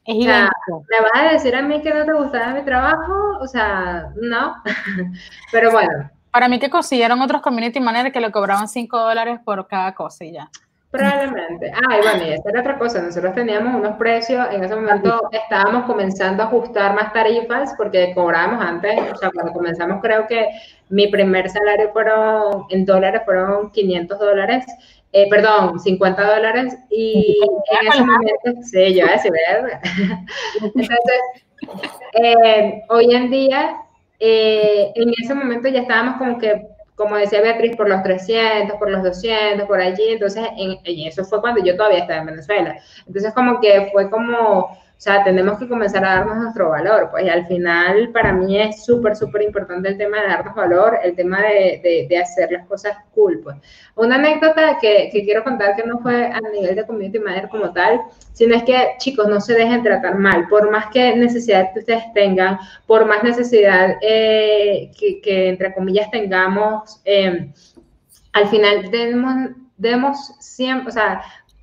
[0.07, 0.51] Es O sea.
[0.69, 3.39] ¿me vas a decir a mí que no te gustaba mi trabajo?
[3.41, 4.55] O sea, no.
[5.53, 9.66] Pero bueno, Para mí que consiguieron otros community managers que le cobraban 5 dólares por
[9.66, 10.51] cada cosa y ya.
[10.90, 11.72] Probablemente.
[11.72, 13.01] Ah, y bueno, y esa era otra cosa.
[13.01, 18.62] Nosotros teníamos unos precios, en ese momento estábamos comenzando a ajustar más tarifas porque cobrábamos
[18.62, 20.46] antes, o sea, cuando comenzamos creo que
[20.90, 24.66] mi primer salario fueron, en dólares fueron 500 dólares,
[25.14, 27.38] eh, perdón, 50 dólares y
[27.81, 29.81] en ese momento, sí, yo así, ¿verdad?
[30.62, 31.20] Entonces,
[32.12, 33.86] eh, hoy en día,
[34.19, 38.91] eh, en ese momento ya estábamos como que como decía Beatriz, por los 300, por
[38.91, 40.09] los 200, por allí.
[40.09, 42.77] Entonces, en, y eso fue cuando yo todavía estaba en Venezuela.
[43.07, 47.11] Entonces, como que fue como, o sea, tenemos que comenzar a darnos nuestro valor.
[47.11, 50.99] Pues y al final, para mí es súper, súper importante el tema de darnos valor,
[51.03, 53.41] el tema de, de, de hacer las cosas cool.
[53.45, 53.57] Pues.
[53.95, 57.75] Una anécdota que, que, quiero contar que no fue a nivel de community manager como
[57.75, 58.01] tal,
[58.33, 60.49] sino es que, chicos, no se dejen tratar mal.
[60.49, 66.11] Por más que necesidad que ustedes tengan, por más necesidad eh, que, que, entre comillas,
[66.11, 67.53] tengamos, eh,
[68.33, 71.21] al final debemos, debemos siempre, o sea,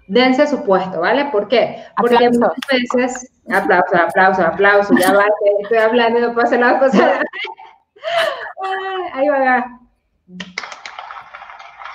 [0.08, 1.26] dense su puesto, ¿vale?
[1.26, 1.84] ¿Por qué?
[1.98, 2.40] Porque Aplausos.
[2.40, 6.80] muchas veces, aplausos, aplausos, aplausos, ya va, que estoy hablando y no puedo hacer las
[6.80, 7.20] cosas.
[9.14, 9.80] Ahí va.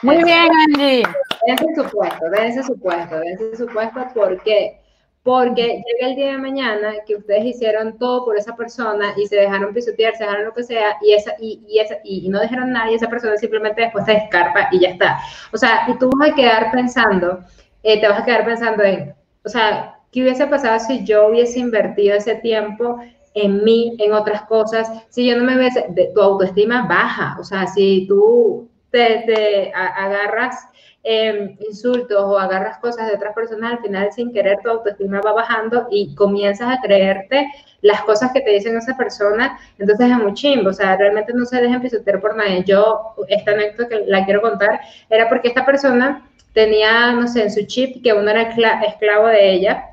[0.02, 1.02] Muy bien, Angie.
[1.46, 4.80] Dense su puesto, dense su puesto, dense su puesto, ¿por qué?
[5.22, 9.36] Porque llega el día de mañana que ustedes hicieron todo por esa persona y se
[9.36, 12.72] dejaron pisotear, se dejaron lo que sea, y, esa, y, y, esa, y, no dejaron
[12.72, 15.18] nada, y esa persona simplemente después te descarta y ya está.
[15.52, 17.40] O sea, y tú vas a quedar pensando,
[17.82, 19.14] eh, te vas a quedar pensando en,
[19.44, 22.98] o sea, ¿qué hubiese pasado si yo hubiese invertido ese tiempo
[23.34, 24.90] en mí, en otras cosas?
[25.08, 29.72] Si yo no me hubiese, de, tu autoestima baja, o sea, si tú te, te
[29.74, 30.68] a, agarras
[31.04, 35.32] eh, insultos o agarras cosas de otras personas, al final sin querer tu autoestima va
[35.32, 37.48] bajando y comienzas a creerte
[37.80, 41.44] las cosas que te dicen esa persona, entonces es muy chimbo, o sea, realmente no
[41.44, 42.64] se dejen pisotear por nadie.
[42.64, 46.27] Yo, esta anécdota que la quiero contar, era porque esta persona
[46.58, 49.90] tenía, no sé, en su chip que uno era esclavo de ella,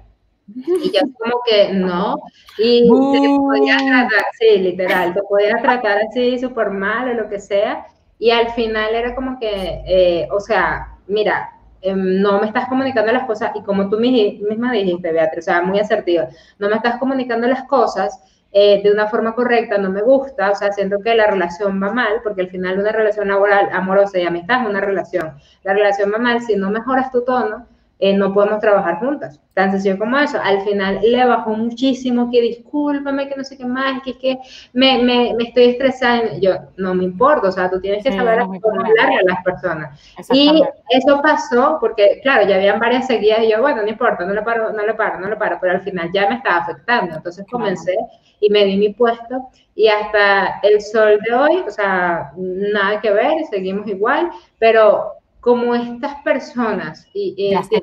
[0.48, 2.16] y yo como que no,
[2.58, 3.12] y uh.
[3.14, 7.86] te podía tratar, sí, literal, te podía tratar así súper mal o lo que sea,
[8.18, 11.52] y al final era como que, eh, o sea, mira,
[11.82, 15.62] eh, no me estás comunicando las cosas, y como tú misma dijiste, Beatriz, o sea,
[15.62, 18.20] muy asertiva, no me estás comunicando las cosas
[18.58, 21.92] eh, de una forma correcta, no me gusta, o sea, siento que la relación va
[21.92, 26.10] mal, porque al final una relación laboral, amorosa y amistad es una relación, la relación
[26.14, 27.68] va mal, si no mejoras tu tono,
[28.00, 29.42] eh, no podemos trabajar juntas.
[29.54, 30.38] Tan sencillo como eso.
[30.42, 34.38] Al final le bajó muchísimo, que discúlpame, que no sé qué más, que es que
[34.74, 36.32] me, me, me, estoy estresando.
[36.42, 39.34] Yo, no me importa, o sea, tú tienes que sí, saber no cómo hablarle a
[39.34, 40.00] las personas.
[40.32, 44.34] Y eso pasó porque, claro, ya habían varias seguidas y yo, bueno, no importa, no
[44.34, 47.16] le paro, no le paro, no le paro, pero al final ya me estaba afectando.
[47.16, 47.96] Entonces comencé
[48.40, 53.12] y me di mi puesto y hasta el sol de hoy, o sea, nada que
[53.12, 57.82] ver, seguimos igual, pero como estas personas y, y este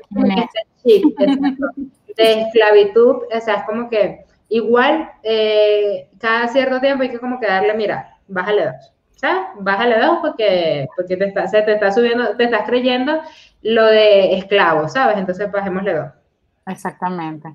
[0.85, 1.17] chip
[2.17, 7.39] de esclavitud, o sea, es como que igual eh, cada cierto tiempo hay que como
[7.39, 9.43] que darle, mira, bájale dos, ¿sabes?
[9.61, 13.21] Bájale dos porque, porque te está, se te está subiendo, te estás creyendo
[13.63, 15.19] lo de esclavo, ¿sabes?
[15.19, 16.11] Entonces bajémosle dos.
[16.67, 17.49] Exactamente.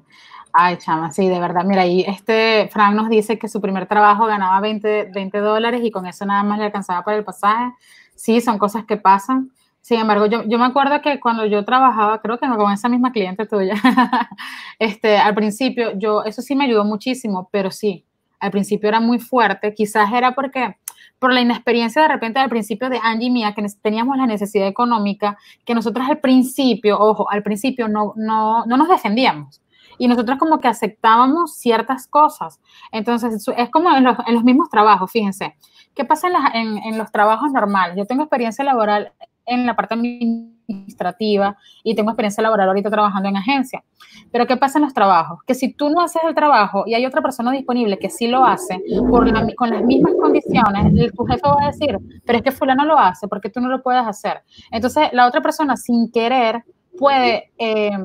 [0.59, 1.63] Ay, chama, sí, de verdad.
[1.65, 5.91] Mira, ahí este Frank nos dice que su primer trabajo ganaba 20, 20 dólares y
[5.91, 7.73] con eso nada más le alcanzaba para el pasaje.
[8.15, 9.51] Sí, son cosas que pasan.
[9.81, 13.11] Sin embargo, yo, yo, me acuerdo que cuando yo trabajaba, creo que con esa misma
[13.11, 13.75] cliente tuya,
[14.79, 18.03] este, al principio, yo, eso sí me ayudó muchísimo, pero sí,
[18.39, 19.75] al principio era muy fuerte.
[19.75, 20.75] Quizás era porque,
[21.19, 24.67] por la inexperiencia de repente al principio de Angie y mía, que teníamos la necesidad
[24.67, 29.61] económica, que nosotros al principio, ojo, al principio no, no, no nos defendíamos.
[29.97, 32.59] Y nosotros como que aceptábamos ciertas cosas.
[32.91, 35.55] Entonces, es como en los, en los mismos trabajos, fíjense.
[35.95, 37.97] ¿Qué pasa en, las, en, en los trabajos normales?
[37.97, 39.13] Yo tengo experiencia laboral
[39.47, 43.83] en la parte administrativa y tengo experiencia laboral ahorita trabajando en agencia.
[44.31, 45.39] Pero ¿qué pasa en los trabajos?
[45.47, 48.45] Que si tú no haces el trabajo y hay otra persona disponible que sí lo
[48.45, 52.51] hace por la, con las mismas condiciones, tu jefe va a decir, pero es que
[52.51, 54.41] fulano lo hace, porque tú no lo puedes hacer?
[54.69, 56.63] Entonces, la otra persona sin querer
[56.97, 57.97] puede, eh,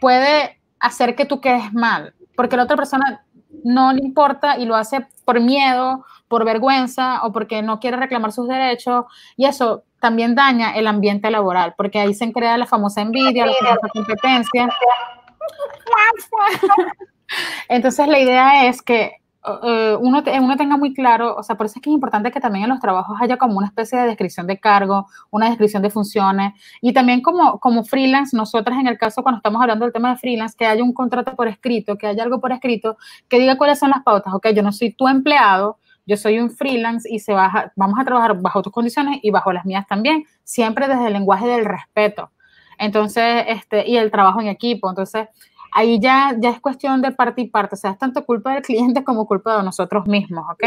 [0.00, 3.24] puede hacer que tú quedes mal, porque la otra persona
[3.64, 8.32] no le importa y lo hace por miedo, por vergüenza o porque no quiere reclamar
[8.32, 13.00] sus derechos y eso también daña el ambiente laboral, porque ahí se crea la famosa
[13.00, 14.68] envidia, la famosa competencia.
[17.68, 19.16] Entonces la idea es que,
[19.62, 22.40] eh, uno, uno tenga muy claro, o sea, por eso es que es importante que
[22.40, 25.90] también en los trabajos haya como una especie de descripción de cargo, una descripción de
[25.90, 30.10] funciones y también como, como freelance, nosotras en el caso cuando estamos hablando del tema
[30.10, 32.96] de freelance, que haya un contrato por escrito, que haya algo por escrito
[33.28, 36.50] que diga cuáles son las pautas, ok, yo no soy tu empleado, yo soy un
[36.50, 40.24] freelance y se baja, vamos a trabajar bajo tus condiciones y bajo las mías también,
[40.44, 42.30] siempre desde el lenguaje del respeto.
[42.78, 44.88] Entonces, este, y el trabajo en equipo.
[44.88, 45.28] Entonces,
[45.76, 48.62] ahí ya, ya es cuestión de parte y parte, o sea, es tanto culpa del
[48.62, 50.64] cliente como culpa de nosotros mismos, ¿ok?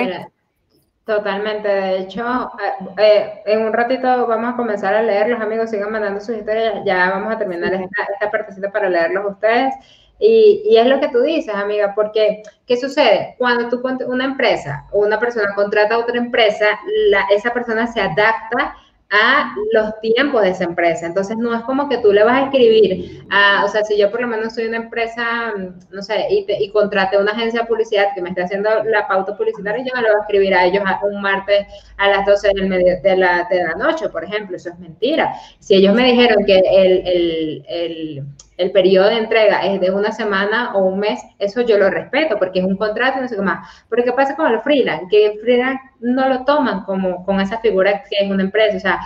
[1.03, 5.71] Totalmente, de hecho, eh, eh, en un ratito vamos a comenzar a leer, los amigos
[5.71, 9.73] sigan mandando sus historias, ya vamos a terminar esta, esta partecita para leerlos ustedes.
[10.19, 13.35] Y, y, es lo que tú dices, amiga, porque ¿qué sucede?
[13.39, 16.77] Cuando tú una empresa o una persona contrata a otra empresa,
[17.09, 18.75] la, esa persona se adapta
[19.11, 21.05] a los tiempos de esa empresa.
[21.05, 24.11] Entonces, no es como que tú le vas a escribir, a, o sea, si yo
[24.11, 27.61] por lo menos soy una empresa, mm, no sé, y, te, y contraté una agencia
[27.61, 30.53] de publicidad que me esté haciendo la pauta publicitaria, yo no le voy a escribir
[30.53, 31.65] a ellos un martes
[31.97, 35.33] a las 12 del medio, de, la, de la noche, por ejemplo, eso es mentira.
[35.59, 38.23] Si ellos me dijeron que el, el, el
[38.59, 42.37] el periodo de entrega es de una semana o un mes, eso yo lo respeto
[42.37, 43.65] porque es un contrato y no sé qué más.
[43.89, 45.05] Pero ¿qué pasa con el freelance?
[45.09, 48.79] Que el freelance no lo toman como con esa figura que es una empresa, o
[48.81, 48.99] sea,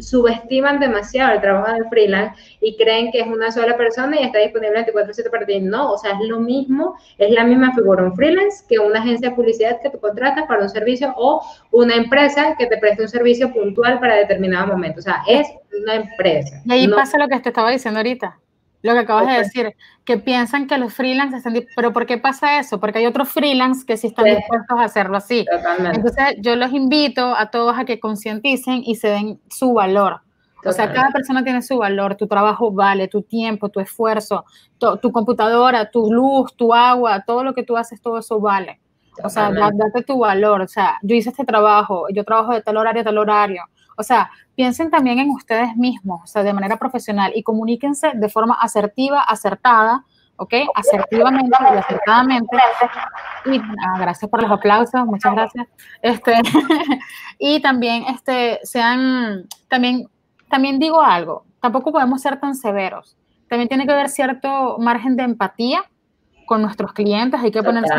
[0.00, 4.40] subestiman demasiado el trabajo del freelance y creen que es una sola persona y está
[4.40, 5.60] disponible 24/7 para ti.
[5.60, 9.30] No, o sea, es lo mismo, es la misma figura un freelance que una agencia
[9.30, 13.08] de publicidad que tú contratas para un servicio o una empresa que te preste un
[13.08, 14.98] servicio puntual para determinado momento.
[14.98, 15.46] O sea, es
[15.80, 16.60] una empresa.
[16.64, 18.36] Y ahí pasa lo que te estaba diciendo ahorita
[18.86, 22.58] lo que acabas de decir, que piensan que los freelance están, pero ¿por qué pasa
[22.58, 22.80] eso?
[22.80, 25.44] Porque hay otros freelance que sí están dispuestos a hacerlo así.
[25.50, 25.98] Totalmente.
[25.98, 30.20] Entonces, yo los invito a todos a que concienticen y se den su valor.
[30.64, 34.44] O sea, cada persona tiene su valor, tu trabajo vale, tu tiempo, tu esfuerzo,
[34.78, 38.80] tu computadora, tu luz, tu agua, todo lo que tú haces, todo eso vale.
[39.22, 40.62] O sea, date tu valor.
[40.62, 43.62] O sea, yo hice este trabajo, yo trabajo de tal horario a tal horario.
[43.96, 48.28] O sea, piensen también en ustedes mismos, o sea, de manera profesional y comuníquense de
[48.28, 50.04] forma asertiva, acertada,
[50.36, 50.54] ¿ok?
[50.74, 52.56] Asertivamente y acertadamente.
[53.46, 55.66] Y ah, gracias por los aplausos, muchas gracias.
[56.02, 56.34] Este,
[57.38, 60.08] y también, este, sean, también,
[60.48, 63.16] también digo algo, tampoco podemos ser tan severos.
[63.48, 65.84] También tiene que haber cierto margen de empatía
[66.46, 67.92] con nuestros clientes, hay que ponerse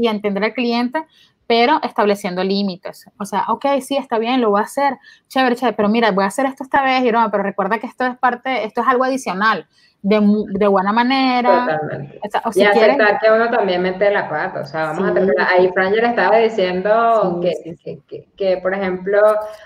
[0.00, 1.02] y entender al cliente,
[1.50, 3.06] pero estableciendo límites.
[3.18, 6.22] O sea, ok, sí, está bien, lo voy a hacer, chévere, chévere, pero mira, voy
[6.22, 8.86] a hacer esto esta vez, y no, pero recuerda que esto es parte, esto es
[8.86, 9.66] algo adicional,
[10.00, 10.20] de,
[10.52, 11.66] de buena manera.
[11.66, 12.20] Totalmente.
[12.44, 15.48] O sea, y aceptar que uno también mete la pata, o sea, vamos a terminar.
[15.50, 19.20] Ahí Fran le estaba diciendo que, que, que, por ejemplo,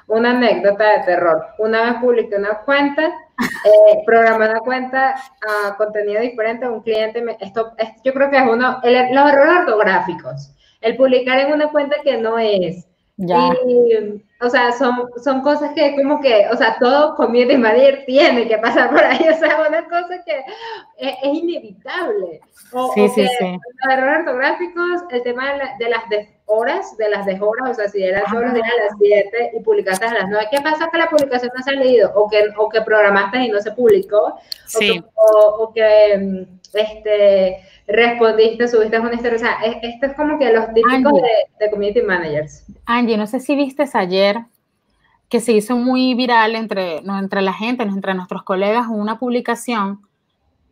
[0.07, 1.49] una anécdota de terror.
[1.59, 7.37] Una vez publiqué una cuenta, eh, programé una cuenta a contenido diferente, un cliente, me,
[7.41, 11.97] esto, yo creo que es uno, el, los errores ortográficos el publicar en una cuenta
[12.05, 12.87] que no es.
[13.17, 13.55] Ya.
[13.67, 18.49] Y, o sea, son, son cosas que como que, o sea, todo community manager tiene
[18.49, 20.45] que pasar por ahí, o sea, una cosa que
[20.99, 22.41] es, inevitable.
[22.73, 23.45] O, sí, sí, sí.
[23.85, 26.03] Los errores ortográficos, el tema de, las
[26.47, 30.15] horas, de las horas, o sea, si eran días a las 7 y publicaste a
[30.15, 32.13] las 9, ¿qué pasa que la publicación no se ha leído?
[32.17, 35.03] O que, o que programaste y no se publicó, sí.
[35.15, 39.37] o que, mm, este respondiste, subiste una historia.
[39.37, 41.13] O sea, esto es como que los típicos
[41.59, 42.65] de, community managers.
[42.87, 44.45] Angie, no sé si viste ayer
[45.29, 50.03] que se hizo muy viral entre, no, entre la gente, entre nuestros colegas, una publicación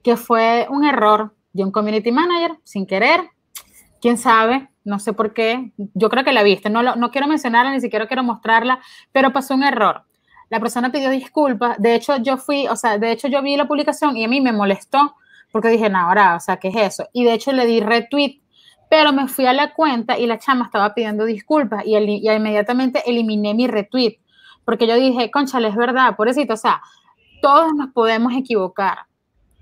[0.03, 3.20] que fue un error de un community manager sin querer.
[4.01, 5.72] Quién sabe, no sé por qué.
[5.77, 6.70] Yo creo que la viste.
[6.70, 8.81] No, no quiero mencionarla, ni siquiera quiero mostrarla,
[9.12, 10.05] pero pasó un error.
[10.48, 11.81] La persona pidió disculpas.
[11.81, 14.40] De hecho, yo fui, o sea, de hecho, yo vi la publicación y a mí
[14.40, 15.14] me molestó
[15.53, 17.09] porque dije, no, ahora, o sea, ¿qué es eso?
[17.12, 18.41] Y de hecho le di retweet,
[18.88, 23.55] pero me fui a la cuenta y la chama estaba pidiendo disculpas y, inmediatamente eliminé
[23.55, 24.19] mi retweet,
[24.65, 26.83] porque yo dije, conchale, es verdad, pobrecito, o sea,
[27.41, 29.07] todos nos podemos equivocar,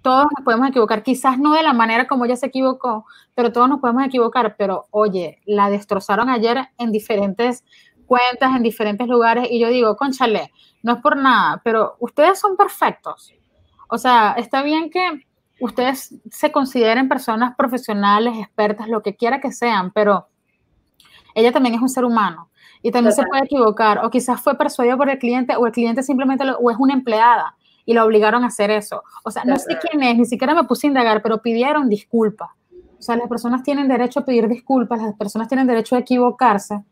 [0.03, 3.69] todos nos podemos equivocar, quizás no de la manera como ella se equivocó, pero todos
[3.69, 7.65] nos podemos equivocar, pero oye, la destrozaron ayer en diferentes
[8.07, 12.57] cuentas, en diferentes lugares, y yo digo, conchale, no es por nada, pero ustedes son
[12.57, 13.33] perfectos.
[13.89, 15.27] O sea, está bien que
[15.61, 20.29] ustedes se consideren personas profesionales, expertas, lo que quiera que sean, pero
[21.35, 22.51] ella también es un ser humano
[22.83, 26.03] y también se puede equivocar o quizás fue persuadido por el cliente o el cliente
[26.03, 29.03] simplemente o es una empleada y la obligaron a hacer eso.
[29.25, 32.51] O sea, no sé quién es, ni siquiera me puse a indagar, pero pidieron disculpas.
[32.99, 36.85] O sea, las personas tienen derecho a pedir disculpas, las personas tienen derecho a equivocarse.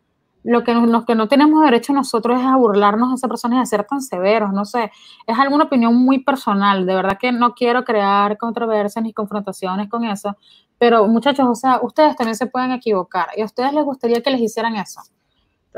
[0.44, 0.74] Lo que,
[1.06, 4.00] que no tenemos derecho nosotros es a burlarnos de esa persona y a ser tan
[4.00, 4.90] severos, no sé,
[5.26, 10.04] es alguna opinión muy personal, de verdad que no quiero crear controversias ni confrontaciones con
[10.04, 10.36] eso,
[10.78, 14.30] pero muchachos, o sea, ustedes también se pueden equivocar y a ustedes les gustaría que
[14.30, 15.00] les hicieran eso,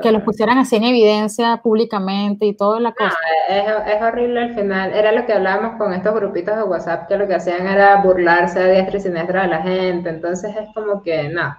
[0.03, 3.17] que los pusieran así en evidencia públicamente y toda la cosa.
[3.49, 4.93] es, es, horrible al final.
[4.93, 8.61] Era lo que hablábamos con estos grupitos de WhatsApp que lo que hacían era burlarse
[8.61, 10.09] a diestra y siniestra de la gente.
[10.09, 11.55] Entonces es como que, no.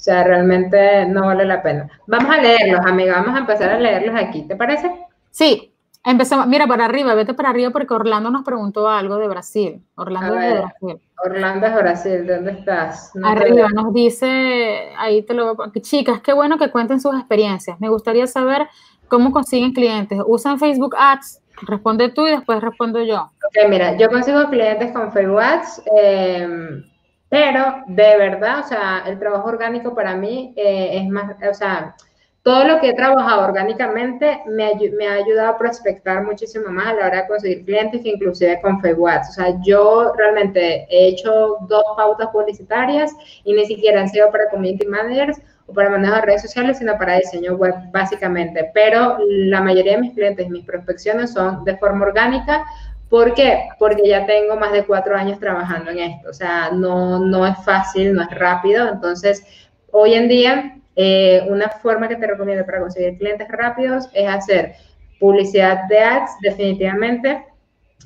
[0.00, 1.86] O sea, realmente no vale la pena.
[2.06, 3.16] Vamos a leerlos, amiga.
[3.20, 4.48] Vamos a empezar a leerlos aquí.
[4.48, 4.90] ¿Te parece?
[5.30, 5.74] Sí.
[6.02, 6.46] Empecemos.
[6.46, 9.84] Mira, para arriba, vete para arriba porque Orlando nos preguntó algo de Brasil.
[9.96, 11.00] Orlando es de Brasil.
[11.22, 12.26] Orlando es Brasil.
[12.26, 13.12] ¿Dónde estás?
[13.22, 17.78] arriba nos dice, ahí te lo Chicas, qué bueno que cuenten sus experiencias.
[17.78, 18.68] Me gustaría saber
[19.08, 20.18] cómo consiguen clientes.
[20.26, 21.42] ¿Usan Facebook Ads?
[21.60, 23.20] Responde tú y después respondo yo.
[23.20, 25.82] Ok, mira, yo consigo clientes con Facebook Ads.
[25.94, 26.89] Eh,
[27.30, 31.94] pero de verdad, o sea, el trabajo orgánico para mí eh, es más, o sea,
[32.42, 36.94] todo lo que he trabajado orgánicamente me, me, ha ayudado a prospectar muchísimo más a
[36.94, 41.58] la hora de conseguir clientes que inclusive con Facebook O sea, yo realmente he hecho
[41.68, 43.14] dos pautas publicitarias
[43.44, 46.96] y ni siquiera han sido para community managers o para manejo de redes sociales, sino
[46.98, 48.70] para diseño web básicamente.
[48.74, 52.64] Pero la mayoría de mis clientes mis prospecciones son de forma orgánica
[53.10, 53.68] ¿Por qué?
[53.78, 56.30] Porque ya tengo más de cuatro años trabajando en esto.
[56.30, 58.88] O sea, no, no es fácil, no es rápido.
[58.88, 59.44] Entonces,
[59.90, 64.74] hoy en día, eh, una forma que te recomiendo para conseguir clientes rápidos es hacer
[65.18, 67.44] publicidad de ads, definitivamente,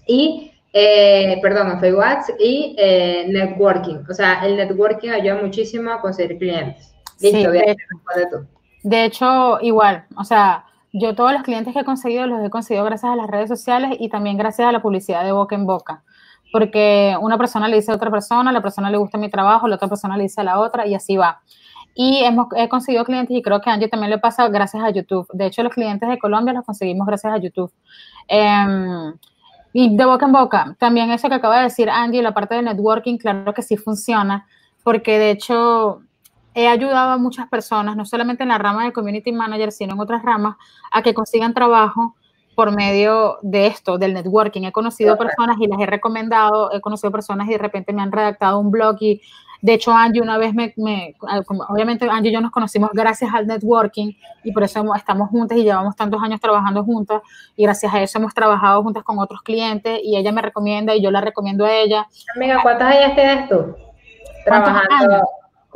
[0.06, 4.04] y, eh, perdón, en Facebook Ads y eh, networking.
[4.08, 6.94] O sea, el networking ayuda muchísimo a conseguir clientes.
[7.20, 7.76] Listo, sí, de,
[8.82, 10.64] de hecho, igual, o sea,
[10.96, 13.96] yo todos los clientes que he conseguido los he conseguido gracias a las redes sociales
[13.98, 16.04] y también gracias a la publicidad de boca en boca.
[16.52, 19.74] Porque una persona le dice a otra persona, la persona le gusta mi trabajo, la
[19.74, 21.40] otra persona le dice a la otra y así va.
[21.96, 24.90] Y hemos, he conseguido clientes y creo que a Angie también le pasa gracias a
[24.90, 25.26] YouTube.
[25.32, 27.72] De hecho, los clientes de Colombia los conseguimos gracias a YouTube.
[28.28, 29.14] Em,
[29.72, 32.62] y de boca en boca, también eso que acaba de decir Angie, la parte de
[32.62, 34.46] networking, claro que sí funciona,
[34.84, 36.02] porque de hecho
[36.54, 40.00] he ayudado a muchas personas, no solamente en la rama de community manager, sino en
[40.00, 40.56] otras ramas,
[40.90, 42.14] a que consigan trabajo
[42.54, 44.62] por medio de esto, del networking.
[44.62, 48.12] He conocido personas y las he recomendado, he conocido personas y de repente me han
[48.12, 49.20] redactado un blog y
[49.60, 50.74] de hecho Angie una vez me,
[51.68, 54.12] obviamente Angie y yo nos conocimos gracias al networking
[54.44, 57.22] y por eso estamos juntas y llevamos tantos años trabajando juntas
[57.56, 61.02] y gracias a eso hemos trabajado juntas con otros clientes y ella me recomienda y
[61.02, 62.06] yo la recomiendo a ella.
[62.36, 63.74] Amiga, ¿cuántos años tienes tú?
[64.44, 65.24] Trabajando.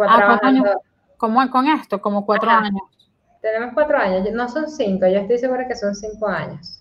[0.07, 0.67] Ah, años?
[1.17, 2.01] ¿Cómo con esto?
[2.01, 2.83] Como cuatro años.
[3.41, 6.81] Tenemos cuatro años, no son cinco, yo estoy segura que son cinco años.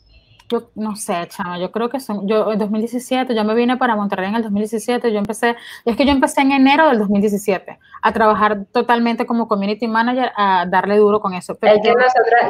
[0.50, 3.98] Yo no sé, chama, yo creo que son, yo en 2017, yo me vine para
[3.98, 8.14] Monterrey en el 2017, yo empecé, es que yo empecé en enero del 2017 a
[8.14, 11.56] trabajar totalmente como community manager, a darle duro con eso.
[11.60, 11.94] Pero yo,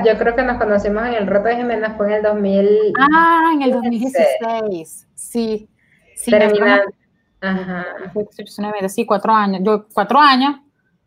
[0.06, 2.94] yo creo que nos conocimos en el Roto de Jiménez, fue en el 2000.
[3.00, 5.68] Ah, en el 2016, sí.
[6.16, 6.84] sí Terminando.
[7.42, 7.86] Ajá.
[8.88, 9.62] Sí, cuatro años.
[9.64, 10.56] Yo, cuatro años.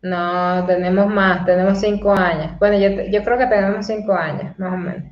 [0.01, 2.57] No, tenemos más, tenemos cinco años.
[2.59, 5.11] Bueno, yo, yo creo que tenemos cinco años, más o menos.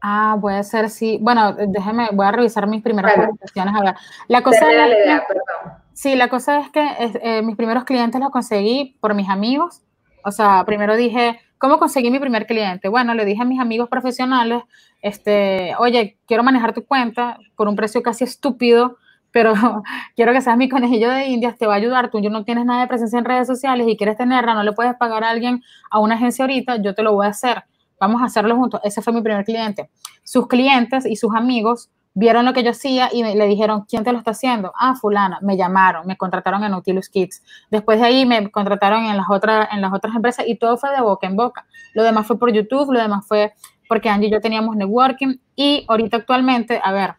[0.00, 1.18] Ah, puede ser, sí.
[1.20, 3.16] Bueno, déjeme, voy a revisar mis primeras.
[3.16, 3.94] A ver,
[4.28, 5.82] la cosa es la idea, perdón.
[5.92, 6.84] Sí, la cosa es que
[7.22, 9.82] eh, mis primeros clientes los conseguí por mis amigos.
[10.24, 12.88] O sea, primero dije, ¿cómo conseguí mi primer cliente?
[12.88, 14.62] Bueno, le dije a mis amigos profesionales,
[15.02, 18.96] este, oye, quiero manejar tu cuenta por un precio casi estúpido
[19.32, 19.54] pero
[20.16, 22.82] quiero que seas mi conejillo de indias, te va a ayudar, tú no tienes nada
[22.82, 25.98] de presencia en redes sociales y quieres tenerla, no le puedes pagar a alguien, a
[25.98, 27.64] una agencia ahorita, yo te lo voy a hacer,
[27.98, 28.80] vamos a hacerlo juntos.
[28.84, 29.90] Ese fue mi primer cliente.
[30.22, 34.12] Sus clientes y sus amigos vieron lo que yo hacía y le dijeron, ¿quién te
[34.12, 34.72] lo está haciendo?
[34.76, 37.42] Ah, fulana, me llamaron, me contrataron en Nautilus Kids.
[37.70, 40.90] Después de ahí me contrataron en las, otras, en las otras empresas y todo fue
[40.90, 41.66] de boca en boca.
[41.94, 43.54] Lo demás fue por YouTube, lo demás fue
[43.88, 47.14] porque Angie y yo teníamos networking y ahorita actualmente, a ver,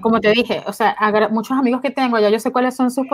[0.00, 0.96] como te dije, o sea,
[1.30, 3.06] muchos amigos que tengo, ya yo sé cuáles son sus,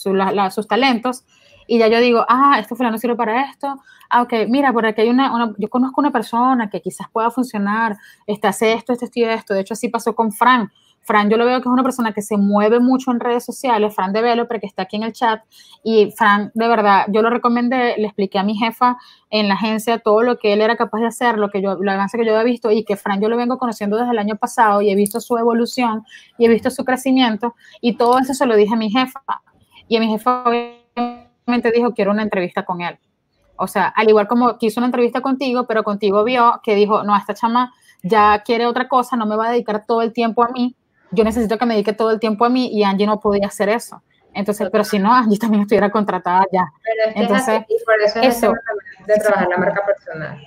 [0.00, 1.24] sus talentos,
[1.66, 5.00] y ya yo digo, ah, este fulano sirve para esto, ah, ok, mira, por aquí
[5.02, 7.96] hay una, yo conozco una persona que quizás pueda funcionar,
[8.26, 10.70] este, hace esto, esto, esto y esto, de hecho así pasó con Fran,
[11.06, 13.94] Fran, yo lo veo que es una persona que se mueve mucho en redes sociales,
[13.94, 15.40] Fran Developer, que está aquí en el chat,
[15.84, 18.96] y Fran, de verdad, yo lo recomendé, le expliqué a mi jefa
[19.30, 21.92] en la agencia todo lo que él era capaz de hacer, lo que yo, lo
[21.92, 24.34] avance que yo había visto, y que Fran yo lo vengo conociendo desde el año
[24.34, 26.02] pasado, y he visto su evolución,
[26.38, 29.22] y he visto su crecimiento, y todo eso se lo dije a mi jefa,
[29.86, 32.98] y a mi jefa obviamente dijo, quiero una entrevista con él.
[33.56, 37.16] O sea, al igual como quiso una entrevista contigo, pero contigo vio que dijo, no,
[37.16, 40.48] esta chama ya quiere otra cosa, no me va a dedicar todo el tiempo a
[40.48, 40.76] mí,
[41.10, 43.68] yo necesito que me dedique todo el tiempo a mí y Angie no podía hacer
[43.68, 44.02] eso.
[44.34, 46.64] Entonces, pero si no, yo también estuviera contratada ya.
[46.82, 48.52] Pero es que Entonces, es y por eso es eso.
[49.06, 50.46] de trabajar la marca personal.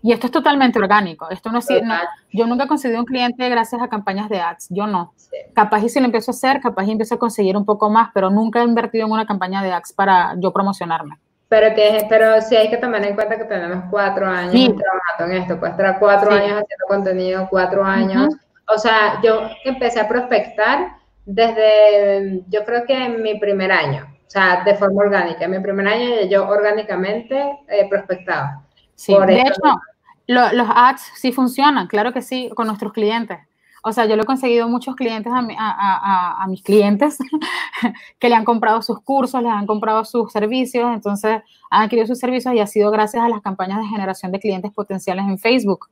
[0.00, 1.28] Y esto es totalmente orgánico.
[1.30, 1.94] Esto no es, no-
[2.32, 4.68] yo nunca he conseguido un cliente gracias a campañas de ads.
[4.70, 5.12] Yo no.
[5.16, 5.36] Sí.
[5.54, 8.10] Capaz y si lo empiezo a hacer, capaz y empiezo a conseguir un poco más,
[8.14, 11.18] pero nunca he invertido en una campaña de ads para yo promocionarme.
[11.48, 14.72] Pero, que, pero sí hay que tomar en cuenta que tenemos cuatro años Sí.
[14.78, 16.36] trabajando en esto, pues tra- cuatro Sí.
[16.36, 18.34] años haciendo contenido, cuatro años.
[18.74, 24.30] O sea, yo empecé a prospectar desde, yo creo que en mi primer año, o
[24.30, 25.44] sea, de forma orgánica.
[25.44, 28.62] En mi primer año yo orgánicamente eh, prospectaba.
[28.94, 29.80] Sí, Por de eso- hecho,
[30.26, 33.38] lo- los ads sí funcionan, claro que sí, con nuestros clientes.
[33.84, 37.16] O sea, yo le he conseguido muchos clientes a, mi- a- a mis clientes
[38.18, 41.40] que le han comprado sus cursos, les han comprado sus servicios, entonces
[41.70, 44.72] han adquirido sus servicios y ha sido gracias a las campañas de generación de clientes
[44.72, 45.88] potenciales en Facebook.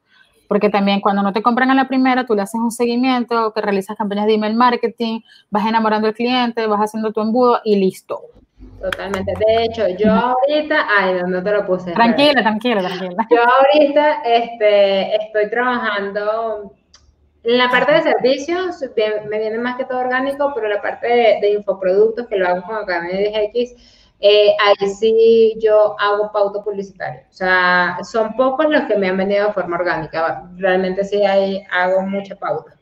[0.48, 3.60] Porque también cuando no te compran a la primera, tú le haces un seguimiento, que
[3.60, 5.20] realizas campañas de email marketing,
[5.50, 8.20] vas enamorando al cliente, vas haciendo tu embudo y listo.
[8.80, 9.32] Totalmente.
[9.46, 11.92] De hecho, yo ahorita, ay, no, te lo puse.
[11.92, 13.26] Tranquila, tranquila, tranquila.
[13.30, 16.72] Yo ahorita este, estoy trabajando
[17.42, 18.84] en la parte de servicios,
[19.28, 22.62] me viene más que todo orgánico, pero la parte de, de infoproductos que lo hago
[22.62, 27.26] con Academia de X, eh, ahí sí yo hago pauta publicitaria.
[27.30, 30.48] O sea, son pocos los que me han venido de forma orgánica.
[30.56, 32.76] Realmente sí ahí hago mucha pauta.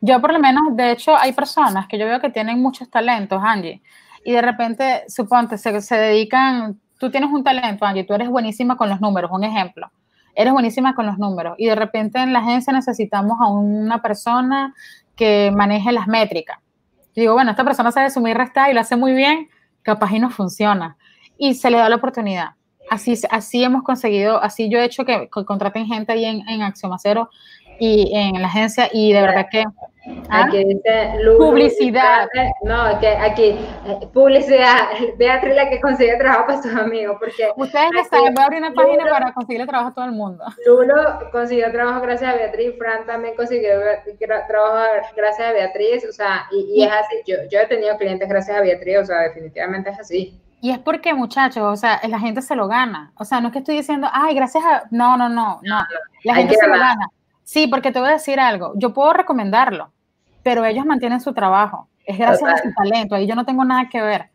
[0.00, 3.40] Yo por lo menos, de hecho, hay personas que yo veo que tienen muchos talentos,
[3.40, 3.82] Angie,
[4.24, 8.76] y de repente, suponte, se, se dedican, tú tienes un talento, Angie, tú eres buenísima
[8.76, 9.92] con los números, un ejemplo,
[10.34, 14.74] eres buenísima con los números, y de repente en la agencia necesitamos a una persona
[15.14, 16.58] que maneje las métricas.
[17.14, 19.48] Digo, bueno, esta persona sabe sumir, restar y lo hace muy bien,
[19.82, 20.96] capaz y no funciona,
[21.38, 22.50] y se le da la oportunidad.
[22.90, 27.30] Así, así hemos conseguido, así yo he hecho que, contraten gente ahí en, en Axiomacero
[27.84, 29.64] y en la agencia, y de verdad que...
[30.28, 30.44] ¿Ah?
[30.46, 32.28] Aquí dice Publicidad.
[32.62, 33.56] No, que aquí,
[33.86, 34.88] eh, publicidad.
[35.18, 38.60] Beatriz la que consigue trabajo para sus amigos, porque Ustedes Aquí, saben, voy a abrir
[38.60, 40.44] una página para conseguirle trabajo a todo el mundo.
[40.66, 43.70] Lulo consiguió trabajo gracias a Beatriz, Fran también consiguió
[44.46, 44.84] trabajo
[45.16, 48.56] gracias a Beatriz, o sea, y, y es así, yo, yo he tenido clientes gracias
[48.56, 50.40] a Beatriz, o sea, definitivamente es así.
[50.60, 53.12] Y es porque, muchachos, o sea, la gente se lo gana.
[53.16, 54.84] O sea, no es que estoy diciendo, ay, gracias a...
[54.92, 55.78] No, no, no, no.
[56.22, 57.08] La gente se lo gana.
[57.52, 58.72] Sí, porque te voy a decir algo.
[58.76, 59.90] Yo puedo recomendarlo,
[60.42, 61.86] pero ellos mantienen su trabajo.
[62.06, 63.14] Es gracias a su talento.
[63.14, 64.30] Ahí yo no tengo nada que ver.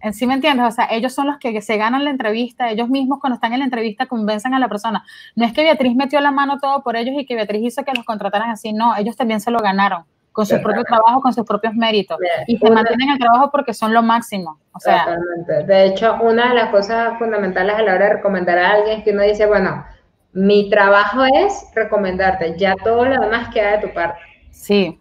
[0.00, 2.88] En sí me entiendes, o sea, ellos son los que se ganan la entrevista, ellos
[2.88, 5.04] mismos cuando están en la entrevista convencen a la persona.
[5.34, 7.92] No es que Beatriz metió la mano todo por ellos y que Beatriz hizo que
[7.94, 11.44] los contrataran así, no, ellos también se lo ganaron con su propio trabajo, con sus
[11.44, 12.16] propios méritos.
[12.46, 14.58] Y se una- mantienen el trabajo porque son lo máximo.
[14.72, 15.64] O sea, Totalmente.
[15.64, 19.04] De hecho, una de las cosas fundamentales a la hora de recomendar a alguien es
[19.04, 19.84] que uno dice, bueno,
[20.32, 24.20] mi trabajo es recomendarte, ya todo lo demás queda de tu parte.
[24.50, 24.98] Sí.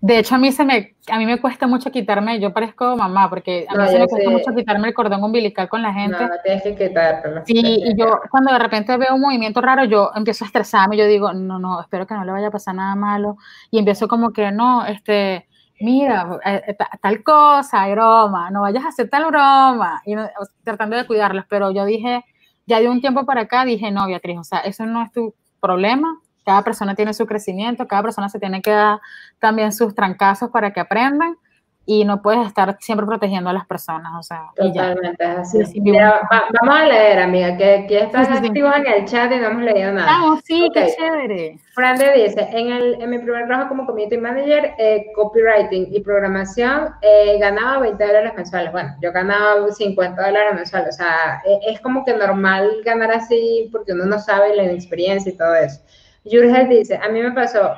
[0.00, 3.30] De hecho, a mí se me, a mí me cuesta mucho quitarme, yo parezco mamá,
[3.30, 4.36] porque a mí No, se me cuesta sé.
[4.36, 6.20] mucho quitarme el cordón umbilical con la gente.
[6.20, 7.42] No, tienes que quitártelo.
[7.46, 11.06] Sí, y yo cuando de repente veo un movimiento raro, yo empiezo a estresarme, yo
[11.06, 13.36] digo, no, no, espero que no le vaya a pasar nada malo.
[13.70, 15.46] Y empiezo como que, no, este,
[15.78, 20.02] mira, eh, eh, ta- tal cosa, broma, no vayas a hacer tal broma.
[20.04, 20.28] Y no-
[20.64, 22.24] tratando de cuidarlos, pero yo dije,
[22.66, 25.34] ya de un tiempo para acá, dije, no, Beatriz, o sea, eso no es tu
[25.60, 26.18] problema.
[26.44, 29.00] Cada persona tiene su crecimiento, cada persona se tiene que dar
[29.38, 31.36] también sus trancazos para que aprendan
[31.84, 34.44] y no puedes estar siempre protegiendo a las personas, o sea.
[34.54, 35.64] Totalmente, es así.
[35.64, 39.04] Sí, Mira, va- vamos a leer, amiga, que aquí están Sí, sí, activos en el
[39.04, 40.06] chat y no hemos leído nada.
[40.06, 40.90] Vamos, sí, qué Ok.
[40.96, 41.58] chévere.
[41.74, 46.00] Fran le dice, en, el, en mi primer trabajo como community manager, eh, copywriting y
[46.02, 48.70] programación, eh, ganaba 20 dólares mensuales.
[48.72, 50.94] Bueno, yo ganaba 50 dólares mensuales.
[50.94, 55.32] O sea, eh, es como que normal ganar así porque uno no sabe la inexperiencia
[55.32, 55.80] y todo eso.
[56.24, 57.72] Jurgel dice, a mí me pasó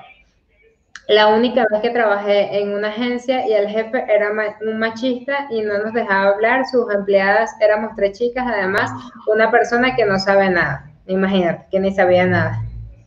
[1.08, 4.30] la única vez que trabajé en una agencia y el jefe era
[4.60, 8.90] un machista y no nos dejaba hablar, sus empleadas éramos tres chicas, además
[9.32, 10.90] una persona que no sabe nada.
[11.06, 12.62] Imagínate, que ni sabía nada.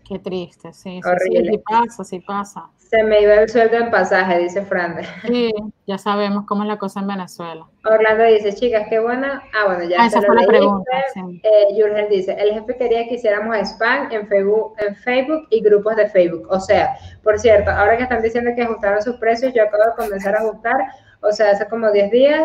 [0.08, 1.52] Qué triste, sí, sí, sí, Horrible.
[1.52, 2.70] sí pasa, sí pasa.
[2.90, 4.98] Se me iba el sueldo en pasaje, dice Fran.
[5.28, 5.52] Sí,
[5.86, 7.66] ya sabemos cómo es la cosa en Venezuela.
[7.84, 9.44] Orlando dice, chicas, qué buena.
[9.54, 10.58] Ah, bueno, ya Ah, esa fue la leíste.
[10.58, 11.42] pregunta, sí.
[11.44, 16.08] Eh, dice, el jefe quería que hiciéramos spam en Facebook, en Facebook y grupos de
[16.08, 16.48] Facebook.
[16.50, 20.04] O sea, por cierto, ahora que están diciendo que ajustaron sus precios, yo acabo de
[20.06, 20.78] comenzar a ajustar.
[21.22, 22.42] O sea, hace como 10 días,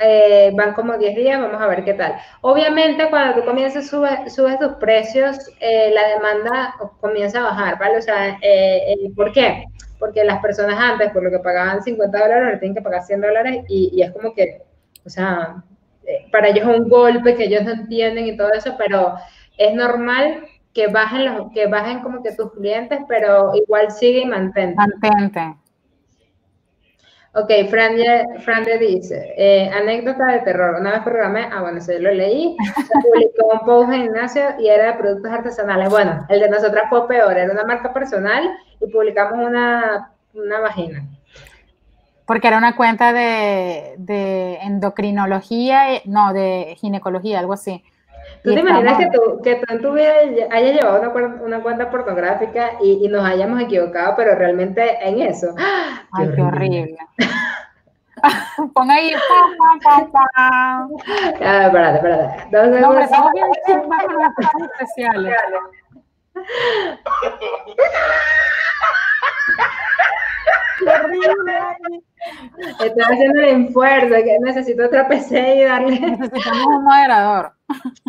[0.00, 2.16] eh, van como 10 días, vamos a ver qué tal.
[2.40, 7.98] Obviamente, cuando tú comienzas, sube, subes tus precios, eh, la demanda comienza a bajar, ¿vale?
[7.98, 9.64] O sea, eh, ¿por qué?
[9.98, 13.20] Porque las personas antes, por lo que pagaban 50 dólares, ahora tienen que pagar 100
[13.20, 14.62] dólares y, y es como que,
[15.04, 15.62] o sea,
[16.32, 19.14] para ellos es un golpe que ellos no entienden y todo eso, pero
[19.58, 24.26] es normal que bajen, los, que bajen como que tus clientes, pero igual sigue y
[24.26, 24.76] mantente.
[24.76, 25.56] Mantente.
[27.32, 27.92] Ok, Fran,
[28.40, 30.80] Fran dice, eh, anécdota de terror.
[30.80, 34.42] Una vez programé, ah, bueno, eso yo lo leí, se publicó un post en Ignacio
[34.58, 35.90] y era de productos artesanales.
[35.90, 38.50] Bueno, el de nosotras fue peor, era una marca personal
[38.80, 41.04] y publicamos una, una vagina.
[42.26, 47.84] Porque era una cuenta de, de endocrinología, eh, no, de ginecología, algo así.
[48.42, 50.12] ¿Tú Y te imaginas que tú, que tú en tu vida
[50.50, 51.10] hayas llevado una,
[51.42, 55.54] una cuenta pornográfica y, y nos hayamos equivocado, pero realmente en eso?
[55.58, 56.02] ¡Ah!
[56.12, 56.96] Ay, qué horrible.
[58.74, 59.12] Pon ahí.
[59.12, 59.18] pa,
[59.82, 60.88] pa, pa, pa.
[61.40, 62.48] Ah, espérate, espérate.
[62.50, 65.34] Dos No, estamos bien chismas con las cosas especiales.
[70.90, 72.02] Horrible.
[72.80, 76.00] Estoy haciendo el esfuerzo, que necesito otra PC y darle.
[76.00, 77.52] Necesitamos un moderador.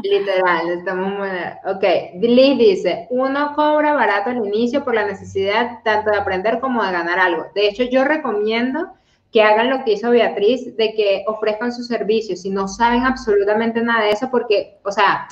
[0.03, 1.29] Literal, estamos muy...
[1.65, 1.83] Ok,
[2.19, 6.91] Liz dice, uno cobra barato al inicio por la necesidad tanto de aprender como de
[6.91, 7.45] ganar algo.
[7.55, 8.91] De hecho, yo recomiendo
[9.31, 13.81] que hagan lo que hizo Beatriz, de que ofrezcan sus servicios si no saben absolutamente
[13.81, 15.27] nada de eso, porque, o sea,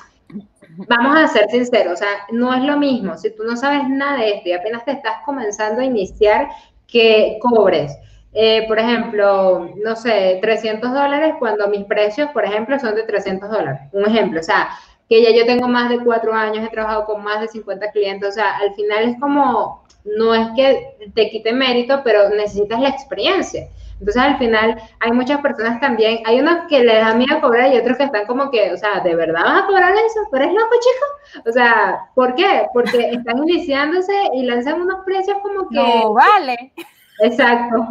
[0.87, 3.17] vamos a ser sinceros, o sea, no es lo mismo.
[3.17, 6.47] Si tú no sabes nada de esto y apenas te estás comenzando a iniciar,
[6.91, 7.97] que cobres.
[8.33, 13.49] Eh, por ejemplo, no sé, 300 dólares cuando mis precios, por ejemplo, son de 300
[13.49, 13.81] dólares.
[13.91, 14.69] Un ejemplo, o sea,
[15.09, 18.29] que ya yo tengo más de cuatro años, he trabajado con más de 50 clientes,
[18.29, 22.89] o sea, al final es como, no es que te quite mérito, pero necesitas la
[22.89, 23.67] experiencia.
[23.99, 27.77] Entonces, al final, hay muchas personas también, hay unos que les da miedo cobrar y
[27.77, 30.21] otros que están como que, o sea, ¿de verdad vas a cobrar eso?
[30.31, 31.49] ¿Pero eres loco, chico?
[31.49, 32.67] O sea, ¿por qué?
[32.73, 35.75] Porque están iniciándose y lanzan unos precios como que...
[35.75, 36.73] No, vale.
[37.21, 37.87] Exacto.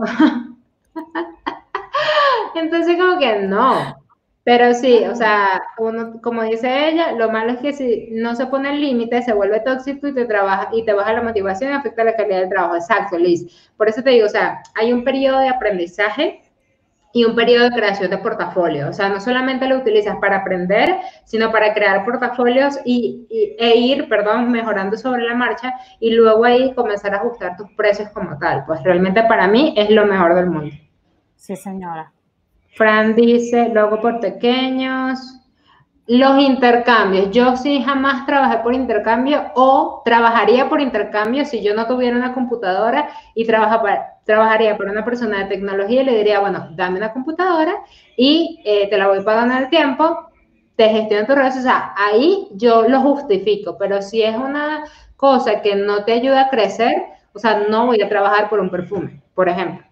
[2.55, 3.99] Entonces, como que no.
[4.49, 8.47] Pero sí, o sea, uno, como dice ella, lo malo es que si no se
[8.47, 11.75] pone el límite, se vuelve tóxico y te trabaja y te baja la motivación y
[11.75, 12.77] afecta la calidad del trabajo.
[12.77, 13.71] Exacto, Liz.
[13.77, 16.41] Por eso te digo, o sea, hay un periodo de aprendizaje
[17.13, 18.89] y un periodo de creación de portafolio.
[18.89, 20.97] O sea, no solamente lo utilizas para aprender,
[21.27, 26.45] sino para crear portafolios y, y- e ir, perdón, mejorando sobre la marcha y luego
[26.45, 28.65] ahí comenzar a ajustar tus precios como tal.
[28.67, 30.75] Pues realmente para mí es lo mejor del mundo.
[31.37, 32.13] Sí, señora.
[32.79, 35.18] Fran dice, logo por pequeños.
[36.07, 37.31] Los intercambios.
[37.33, 42.35] Yo sí jamás trabajé por intercambio o trabajaría por intercambio si yo no tuviera una
[42.35, 46.99] computadora y trabaja para- trabajaría para una persona de tecnología y le diría, bueno, dame
[46.99, 47.74] una computadora
[48.16, 50.29] y eh, te la voy pagando el tiempo,
[50.76, 51.57] te gestiono tus redes.
[51.59, 54.85] O sea, ahí yo lo justifico, pero si es una
[55.16, 57.05] cosa que no te ayuda a crecer,
[57.35, 59.88] o sea, no voy a trabajar por un perfume, por ejemplo.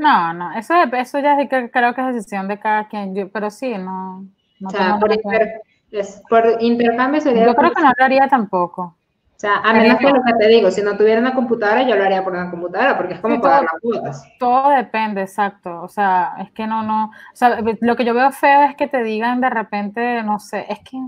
[0.00, 3.28] No, no, eso, eso ya sí que creo que es decisión de cada quien, yo-
[3.30, 4.24] pero sí, no.
[4.58, 7.44] no O sea, por, inter- es- por intercambio sería...
[7.46, 8.82] Yo creo que no lo haría tampoco.
[8.82, 11.96] O sea, a menos que lo que te digo, si no tuviera una computadora, yo
[11.96, 14.32] lo haría por una computadora, porque es como Sí, pagar todo- las cuotas.
[14.38, 15.82] Todo depende, exacto.
[15.82, 17.06] O sea, es que no, no.
[17.06, 20.66] O sea, lo que yo veo feo es que te digan de repente, no sé,
[20.68, 20.98] es que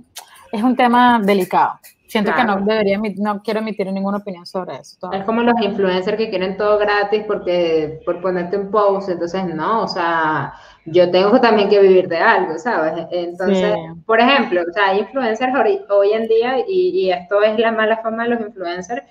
[0.53, 1.78] es un tema delicado.
[2.12, 5.10] Siento que no debería, no quiero emitir ninguna opinión sobre eso.
[5.12, 9.84] Es como los influencers que quieren todo gratis porque por ponerte un post, entonces no,
[9.84, 10.52] o sea,
[10.84, 13.06] yo tengo también que vivir de algo, ¿sabes?
[13.10, 14.02] Entonces, Sí.
[14.04, 15.54] por ejemplo, o sea, hay influencers
[15.88, 19.02] hoy, en día, y, y esto es la mala fama de los influencers,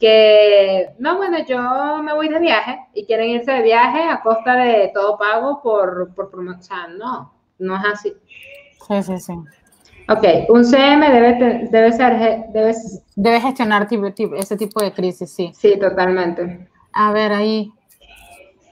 [0.00, 4.56] que, no, bueno, yo me voy de viaje y quieren irse de viaje a costa
[4.56, 8.12] de todo pago por, por promo- o sea, no, no es así.
[8.88, 9.32] Sí, sí, sí.
[10.10, 12.72] Ok, un CM debe, debe ser, debe,
[13.14, 15.52] Debe gestionar ese tipo de crisis, sí.
[15.54, 16.66] sí, totalmente.
[16.92, 17.70] A ver, ahí.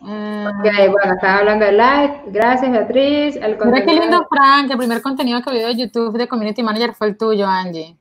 [0.06, 4.70] Eh, Ok, bueno, estaba hablando de like, gracias Beatriz, el Mira qué lindo, Frank.
[4.70, 7.96] El primer contenido que vi de YouTube de Community Manager fue el tuyo, Angie.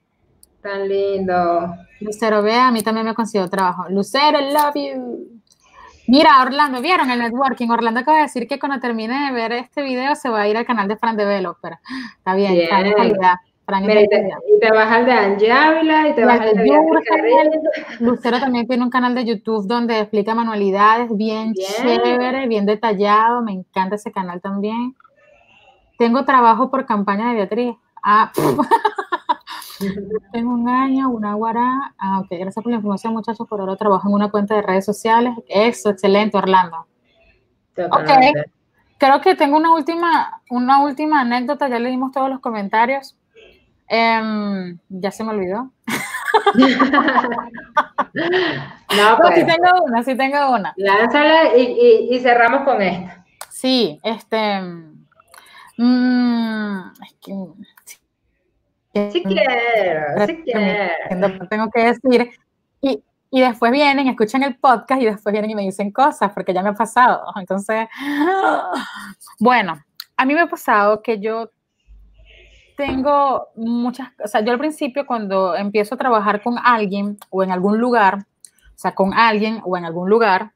[0.61, 1.75] tan lindo.
[1.99, 3.85] Lucero, vea, a mí también me consiguió trabajo.
[3.89, 5.34] Lucero, love you.
[6.07, 7.69] Mira, Orlando, ¿vieron el networking?
[7.69, 10.57] Orlando acaba de decir que cuando termine de ver este video se va a ir
[10.57, 11.77] al canal de Fran Developer.
[12.17, 12.67] Está bien, Bien.
[12.67, 13.35] Fran es calidad.
[13.81, 17.49] Mira, y te, y te vas al de Angie Ávila y te vas al de.
[17.99, 22.01] Lucero también tiene un canal de YouTube donde explica manualidades bien, Bien.
[22.01, 23.41] chévere, bien detallado.
[23.41, 24.95] Me encanta ese canal también.
[25.97, 27.75] Tengo trabajo por campaña de Beatriz.
[28.03, 28.31] Ah,
[30.31, 31.93] tengo un año, una guará.
[31.97, 33.47] Ah, ok, gracias por la información, muchachos.
[33.47, 35.33] Por ahora trabajo en una cuenta de redes sociales.
[35.47, 36.87] Eso, excelente, Orlando.
[37.75, 38.51] Totalmente.
[38.97, 41.67] Creo que tengo una última, una última anécdota.
[41.67, 43.17] Ya leímos todos los comentarios.
[43.87, 45.71] Em, ya se me olvidó.
[48.15, 50.73] No, No, pues, sí tengo una, sí tengo una.
[50.77, 53.11] lánzala y, y, y cerramos con esto.
[53.49, 54.61] Sí, este.
[55.77, 57.33] mm, es que.
[59.11, 60.93] Sí quiero, sí quiero.
[61.09, 62.31] Entiendo, Tengo que decir.
[62.79, 66.53] Y, y después vienen, escuchan el podcast y después vienen y me dicen cosas, porque
[66.53, 67.25] ya me ha pasado.
[67.35, 67.89] Entonces,
[69.39, 69.83] bueno,
[70.15, 71.49] a mí me ha pasado que yo
[72.77, 77.51] tengo muchas, o sea, yo al principio cuando empiezo a trabajar con alguien o en
[77.51, 80.51] algún lugar, o sea, con alguien o en algún lugar,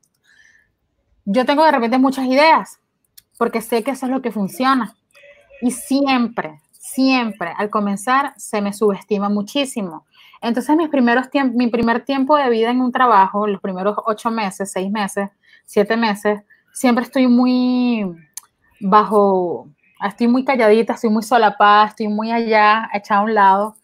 [1.26, 2.80] yo tengo de repente muchas ideas,
[3.38, 4.96] porque sé que eso es lo que funciona.
[5.62, 6.62] Y siempre,
[6.94, 10.06] siempre al comenzar se me subestima muchísimo.
[10.42, 14.72] Entonces, mis primeros mi primer tiempo de vida en un trabajo, los primeros ocho meses,
[14.72, 15.30] seis meses,
[15.66, 18.06] siete meses, siempre estoy muy
[18.80, 19.68] bajo,
[20.06, 23.76] estoy muy calladita, estoy muy solapada, estoy muy allá, echada a un lado.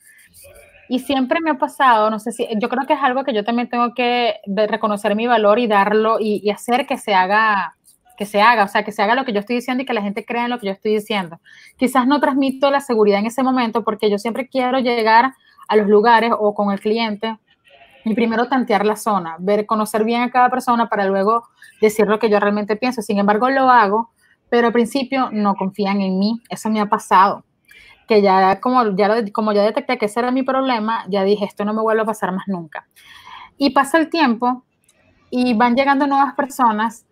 [0.87, 3.43] Y siempre me ha pasado, no sé si, yo creo que es algo que yo
[3.43, 7.75] también tengo que reconocer mi valor y darlo y, hacer que se haga,
[8.17, 9.93] que se haga, o sea, que se haga lo que yo estoy diciendo y que
[9.93, 11.39] la gente crea en lo que yo estoy diciendo.
[11.77, 15.33] Quizás no transmito la seguridad en ese momento porque yo siempre quiero llegar
[15.67, 17.37] a los lugares o con el cliente
[18.03, 21.47] y primero tantear la zona, ver, conocer bien a cada persona para luego
[21.81, 23.01] decir lo que yo realmente pienso.
[23.01, 24.11] Sin embargo, lo hago,
[24.49, 26.41] pero al principio no confían en mí.
[26.49, 27.43] Eso me ha pasado
[28.07, 31.65] que ya como ya, como ya detecté que ese era mi problema, ya dije, esto
[31.65, 32.87] no me vuelve a pasar más nunca.
[33.57, 34.63] Y pasa el tiempo
[35.31, 37.05] y van llegando nuevas personas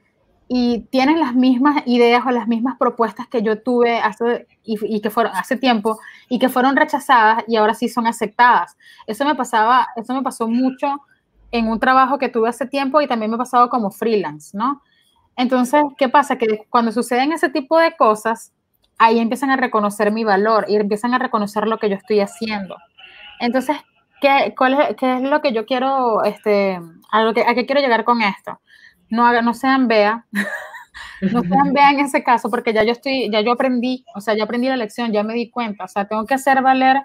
[0.47, 5.09] y tienen las mismas ideas o las mismas propuestas que yo tuve hace, y, que
[5.09, 8.77] fueron hace tiempo y que fueron rechazadas y ahora sí son aceptadas.
[9.07, 11.01] Eso me pasaba, eso me pasó mucho
[11.51, 14.81] en un trabajo que tuve hace tiempo y también me ha pasado como freelance, ¿no?
[15.35, 16.37] Entonces, ¿qué pasa?
[16.37, 18.53] Que cuando suceden ese tipo de cosas,
[18.97, 22.77] ahí empiezan a reconocer mi valor y empiezan a reconocer lo que yo estoy haciendo.
[23.39, 23.77] Entonces,
[24.21, 24.53] ¿qué, es,
[24.97, 26.79] qué es lo que yo quiero, este,
[27.11, 28.59] a, lo que, a qué quiero llegar con esto?
[29.13, 30.25] No, haga, no sean vea,
[31.21, 34.35] no sean vea en ese caso, porque ya yo estoy, ya yo aprendí, o sea,
[34.35, 36.97] ya aprendí la lección, ya me di cuenta, o sea, tengo que hacer valer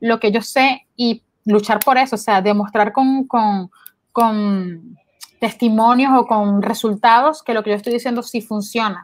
[0.00, 3.70] lo que yo sé y luchar por eso, o sea, demostrar con, con,
[4.10, 4.98] con
[5.38, 9.02] testimonios o con resultados que lo que yo estoy diciendo sí funciona.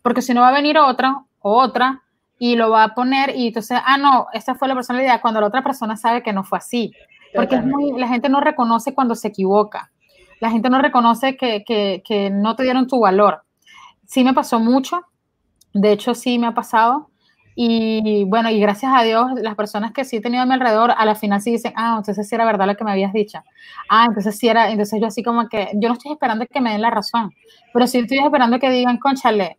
[0.00, 2.02] Porque si no va a venir otra otra
[2.38, 5.48] y lo va a poner y entonces, ah, no, esa fue la personalidad cuando la
[5.48, 6.92] otra persona sabe que no fue así.
[7.34, 9.90] Porque es muy, la gente no reconoce cuando se equivoca.
[10.40, 13.42] La gente no reconoce que, que, que no te dieron tu valor.
[14.06, 15.02] Sí me pasó mucho,
[15.72, 17.10] de hecho sí me ha pasado.
[17.60, 20.92] Y bueno, y gracias a Dios, las personas que sí he tenido a mi alrededor,
[20.96, 23.42] a la final sí dicen, ah, entonces sí era verdad lo que me habías dicho.
[23.90, 26.70] Ah, entonces sí era, entonces yo así como que, yo no estoy esperando que me
[26.70, 27.34] den la razón,
[27.72, 29.58] pero sí estoy esperando que digan, conchale,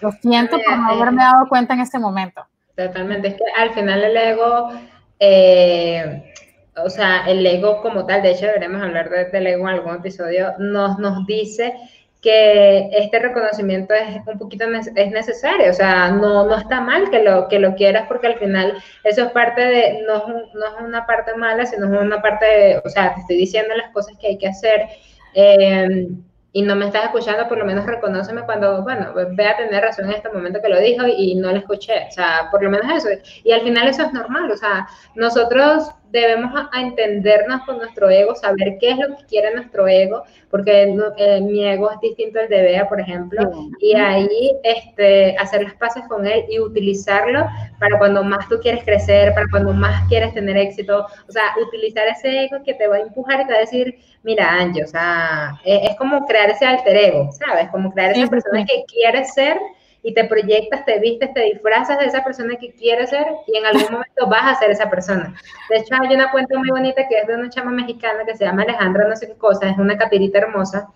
[0.00, 2.44] lo siento por no haberme dado cuenta en ese momento.
[2.76, 4.70] Totalmente, es que al final el ego,
[5.20, 6.31] eh,
[6.76, 10.54] o sea, el ego como tal, de hecho deberíamos hablar del ego en algún episodio,
[10.58, 11.74] nos, nos dice
[12.22, 17.22] que este reconocimiento es un poquito es necesario, o sea, no, no está mal que
[17.22, 21.04] lo, que lo quieras porque al final eso es parte de, no, no es una
[21.04, 24.28] parte mala, sino es una parte, de, o sea, te estoy diciendo las cosas que
[24.28, 24.86] hay que hacer.
[25.34, 26.08] Eh,
[26.54, 30.04] y no me estás escuchando, por lo menos reconóceme cuando, bueno, ve a tener razón
[30.04, 32.94] en este momento que lo dijo y no lo escuché, o sea, por lo menos
[32.94, 33.08] eso.
[33.42, 38.34] Y al final eso es normal, o sea, nosotros debemos a, entendernos con nuestro ego,
[38.34, 42.48] saber qué es lo que quiere nuestro ego, porque eh, mi ego es distinto al
[42.48, 43.50] de Bea, por ejemplo,
[43.80, 47.46] y ahí este, hacer las paces con él y utilizarlo
[47.80, 52.06] para cuando más tú quieres crecer, para cuando más quieres tener éxito, o sea, utilizar
[52.06, 54.86] ese ego que te va a empujar y te va a decir, mira, Angie, o
[54.86, 57.70] sea, es, es como crear ese alter ego, ¿sabes?
[57.70, 59.58] Como crear esa persona que quiere ser
[60.02, 63.66] y te proyectas, te vistes, te disfrazas de esa persona que quieres ser y en
[63.66, 65.34] algún momento vas a ser esa persona.
[65.70, 68.44] De hecho, hay una cuenta muy bonita que es de una chama mexicana que se
[68.44, 70.88] llama Alejandra, no sé qué cosa, es una capirita hermosa.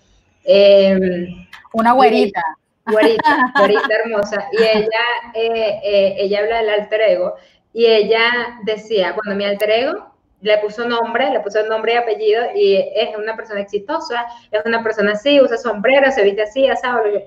[0.44, 2.42] Em, una güerita.
[2.86, 4.48] Güerita, güerita hermosa.
[4.52, 5.04] Y ella,
[5.34, 7.34] eh, eh, ella habla del alter ego
[7.72, 12.44] y ella decía, bueno, mi alter ego le puso nombre, le puso nombre y apellido
[12.54, 16.66] y es una persona exitosa, es una persona así, usa sombrero, se viste así,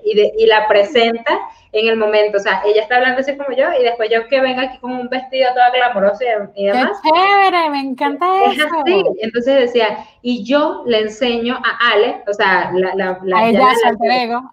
[0.04, 1.38] y, y la presenta
[1.72, 4.40] en el momento, o sea, ella está hablando así como yo y después yo que
[4.40, 7.00] venga aquí con un vestido todo glamoroso y, demás.
[7.02, 7.70] ¡Qué chévere!
[7.70, 8.66] Me encanta eso.
[8.80, 12.94] Así, entonces decía, y yo le enseño a Ale, o sea, la...
[12.94, 13.68] la, la a ella,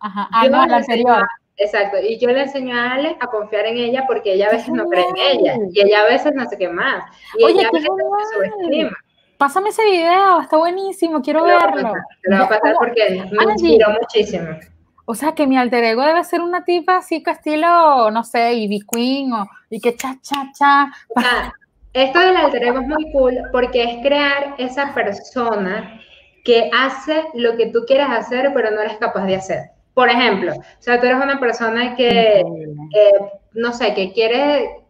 [0.02, 1.28] ajá, ah, no, la anterior.
[1.60, 4.70] Exacto, y yo le enseño a Ale a confiar en ella porque ella a veces
[4.70, 7.04] no cree en ella y ella a veces no sé qué más.
[7.36, 8.98] Y Oye, ella a veces se subestima.
[9.40, 11.94] Pásame ese video, está buenísimo, quiero verlo.
[12.24, 14.50] Te lo voy a pasar porque me inspiró muchísimo.
[15.06, 18.82] O sea, que mi alter ego debe ser una tipa así estilo, no sé, Ivy
[18.92, 20.92] Queen o y que cha, cha, cha.
[21.16, 21.54] O sea,
[21.94, 26.02] esto del alter ego es muy cool porque es crear esa persona
[26.44, 29.77] que hace lo que tú quieres hacer pero no eres capaz de hacer.
[29.98, 32.44] Por ejemplo, o sea, tú eres una persona que,
[33.54, 34.84] no sé, que quiere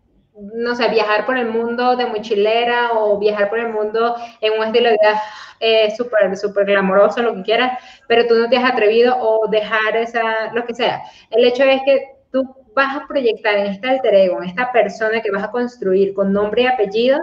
[0.53, 4.65] no sé, viajar por el mundo de mochilera o viajar por el mundo en un
[4.65, 5.23] estilo de vida
[5.61, 9.95] eh, súper, súper glamoroso, lo que quieras, pero tú no te has atrevido o dejar
[9.95, 11.01] esa, lo que sea.
[11.29, 12.43] El hecho es que tú
[12.75, 16.33] vas a proyectar en este alter ego, en esta persona que vas a construir con
[16.33, 17.17] nombre y apellido,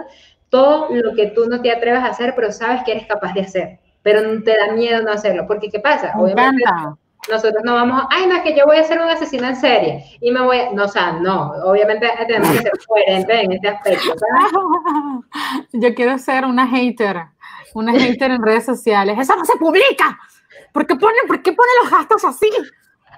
[0.49, 3.41] todo lo que tú no te atrevas a hacer, pero sabes que eres capaz de
[3.41, 6.13] hacer, pero te da miedo no hacerlo, porque ¿qué pasa?
[6.17, 6.63] Obviamente,
[7.29, 10.17] nosotros no vamos, ay, no, es que yo voy a ser un asesino en serie
[10.21, 14.15] y me voy, no, o sea, no, obviamente tenemos que ser coherentes en este aspecto.
[15.73, 17.27] Yo quiero ser una hater,
[17.73, 19.17] una hater en redes sociales.
[19.19, 20.17] Eso no se publica.
[20.71, 22.49] ¿Por qué pone, por qué pone los gastos así?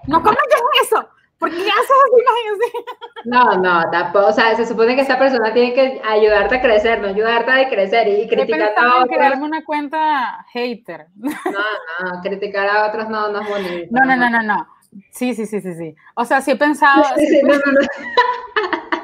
[0.05, 1.09] No comentes eso.
[1.39, 2.85] ¿Por qué haces así?
[3.25, 4.27] No, no, tampoco.
[4.27, 7.69] O sea, se supone que esa persona tiene que ayudarte a crecer, no ayudarte a
[7.69, 9.17] crecer y criticar a otros.
[9.17, 11.07] crearme una cuenta hater.
[11.15, 13.87] No, no, criticar a otros no, no es bonito.
[13.91, 14.67] No, no, no, no, no.
[15.11, 15.95] Sí, sí, sí, sí, sí.
[16.15, 17.03] O sea, sí he pensado.
[17.17, 17.79] Sí, sí, no, no, no.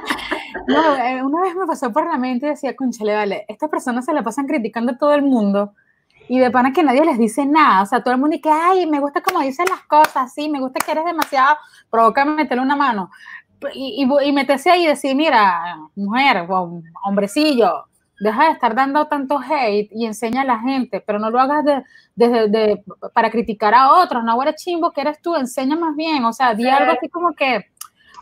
[0.67, 4.05] No, eh, una vez me pasó por la mente y decía, conchale, vale, estas personas
[4.05, 5.73] se la pasan criticando a todo el mundo
[6.27, 8.85] y de pana que nadie les dice nada, o sea, todo el mundo dice, ay,
[8.85, 11.57] me gusta como dicen las cosas, sí, me gusta que eres demasiado,
[11.89, 13.09] provoca meterle una mano.
[13.73, 16.45] Y, y, y meterse ahí y decir, mira, mujer,
[17.05, 17.85] hombrecillo,
[18.19, 21.63] deja de estar dando tanto hate y enseña a la gente, pero no lo hagas
[21.63, 21.83] de,
[22.15, 26.33] de, para criticar a otros, no eres chimbo que eres tú, enseña más bien, o
[26.33, 27.65] sea, di algo así como que,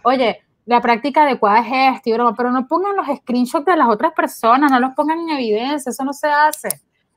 [0.04, 4.72] oye, la práctica adecuada es esto, pero no pongan los screenshots de las otras personas,
[4.72, 6.70] no los pongan en evidencia, eso no se hace.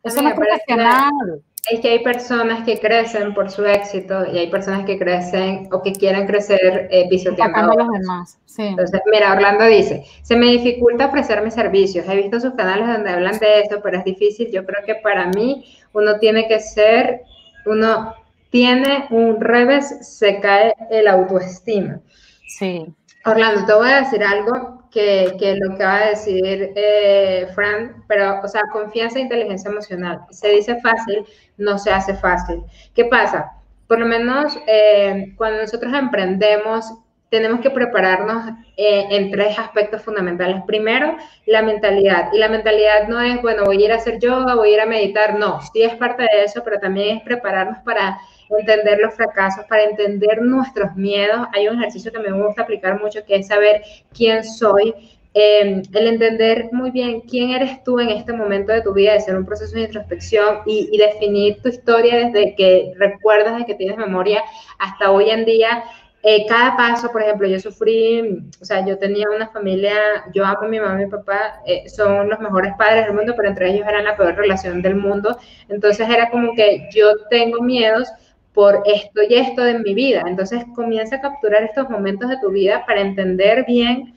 [0.05, 1.43] Eso no es profesional.
[1.71, 5.83] Es que hay personas que crecen por su éxito y hay personas que crecen o
[5.83, 8.39] que quieren crecer eh, pisoteando a los demás.
[8.45, 8.65] Sí.
[8.65, 12.07] Entonces, mira, Orlando dice, se me dificulta ofrecer mis servicios.
[12.07, 14.51] He visto sus canales donde hablan de eso, pero es difícil.
[14.53, 17.23] Yo creo que para mí uno tiene que ser,
[17.65, 18.15] uno
[18.51, 22.01] tiene un revés, se cae el autoestima.
[22.47, 22.87] Sí.
[23.25, 28.05] Orlando, te voy a decir algo que, que lo que va a decir eh, Fran,
[28.07, 30.21] pero, o sea, confianza e inteligencia emocional.
[30.31, 31.27] Se dice fácil,
[31.59, 32.63] no se hace fácil.
[32.95, 33.51] ¿Qué pasa?
[33.89, 36.95] Por lo menos eh, cuando nosotros emprendemos,
[37.35, 40.63] tenemos que prepararnos eh, en tres aspectos fundamentales.
[40.69, 41.17] Primero,
[41.47, 42.29] la mentalidad.
[42.33, 44.81] Y la mentalidad no es, bueno, voy a ir a hacer yoga, voy a ir
[44.81, 45.37] a meditar.
[45.37, 48.17] No, sí es parte de eso, pero también es prepararnos para
[48.57, 51.49] entender los fracasos, para entender nuestros miedos.
[51.53, 53.83] Hay un ejercicio que me gusta aplicar mucho, que es saber
[54.17, 54.95] quién soy,
[55.35, 59.21] em, el entender muy bien quién eres tú en este momento de tu vida, de
[59.21, 63.75] ser un proceso de introspección y, y, definir tu historia desde que recuerdas, desde que
[63.75, 64.45] tienes memoria
[64.79, 65.83] hasta hoy en día.
[66.27, 70.63] Eh, cada paso, por ejemplo, yo sufrí, o sea, yo tenía una familia, yo amo
[70.63, 73.71] a mi mamá y mi papá, eh, son los mejores padres del mundo, pero entre
[73.71, 75.37] ellos eran la peor relación del mundo.
[75.69, 78.09] Entonces era como que yo tengo miedos,
[78.55, 80.23] por esto y esto de mi vida.
[80.27, 84.14] Entonces comienza a capturar estos momentos de tu vida para entender bien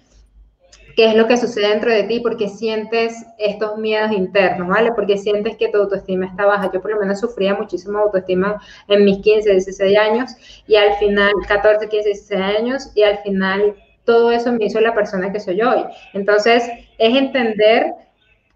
[0.98, 4.92] qué es lo que sucede dentro de ti, porque sientes estos miedos internos, ¿vale?
[4.94, 6.72] Porque sientes que tu autoestima está baja.
[6.74, 10.32] Yo por lo menos sufría muchísimo autoestima en mis 15, 16 años
[10.66, 13.76] y al final, 14, 15, 16 años y al final
[14.06, 15.86] todo eso me hizo la persona que soy hoy.
[16.14, 16.64] Entonces,
[16.98, 17.94] es entender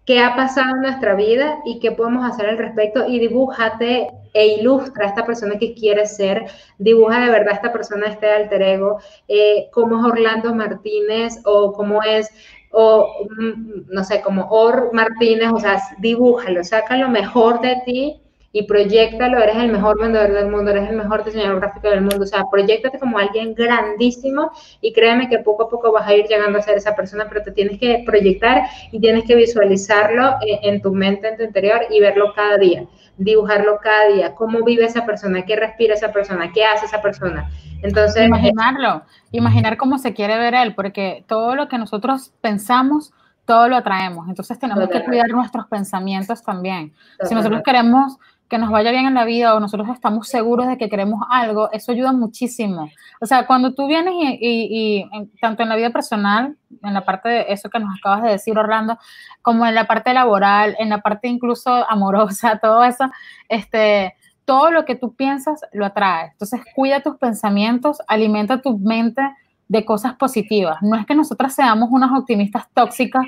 [0.04, 3.06] qué ha pasado en nuestra vida y qué podemos hacer al respecto.
[3.06, 6.46] Y dibújate e ilustra a esta persona que quiere ser,
[6.78, 8.98] dibuja de verdad a esta persona, este alter ego,
[9.28, 12.30] eh, cómo es Orlando Martínez o cómo es,
[12.70, 18.21] o mm, no sé, como Or Martínez, o sea, dibújalo, saca lo mejor de ti
[18.52, 22.22] y proyectalo, eres el mejor vendedor del mundo, eres el mejor diseñador gráfico del mundo,
[22.22, 24.50] o sea, proyectate como alguien grandísimo
[24.80, 27.42] y créeme que poco a poco vas a ir llegando a ser esa persona, pero
[27.42, 31.80] te tienes que proyectar y tienes que visualizarlo en, en tu mente, en tu interior
[31.90, 32.86] y verlo cada día
[33.16, 37.50] dibujarlo cada día, cómo vive esa persona, qué respira esa persona, qué hace esa persona.
[37.82, 43.12] Entonces, imaginarlo, imaginar cómo se quiere ver él, porque todo lo que nosotros pensamos,
[43.44, 44.28] todo lo atraemos.
[44.28, 46.92] Entonces tenemos que cuidar nuestros pensamientos también.
[47.24, 48.18] Si nosotros queremos
[48.52, 51.72] que nos vaya bien en la vida o nosotros estamos seguros de que queremos algo,
[51.72, 52.90] eso ayuda muchísimo.
[53.18, 55.06] O sea, cuando tú vienes y,
[55.40, 58.58] tanto en la vida personal, en la parte de eso que nos acabas de decir,
[58.58, 58.98] Orlando,
[59.40, 63.06] como en la parte laboral, en la parte incluso amorosa, todo eso,
[63.48, 66.32] este, todo lo que tú piensas lo atrae.
[66.32, 69.22] Entonces, cuida tus pensamientos, alimenta tu mente
[69.66, 70.76] de cosas positivas.
[70.82, 73.24] No es que nosotras seamos unas optimistas tóxicas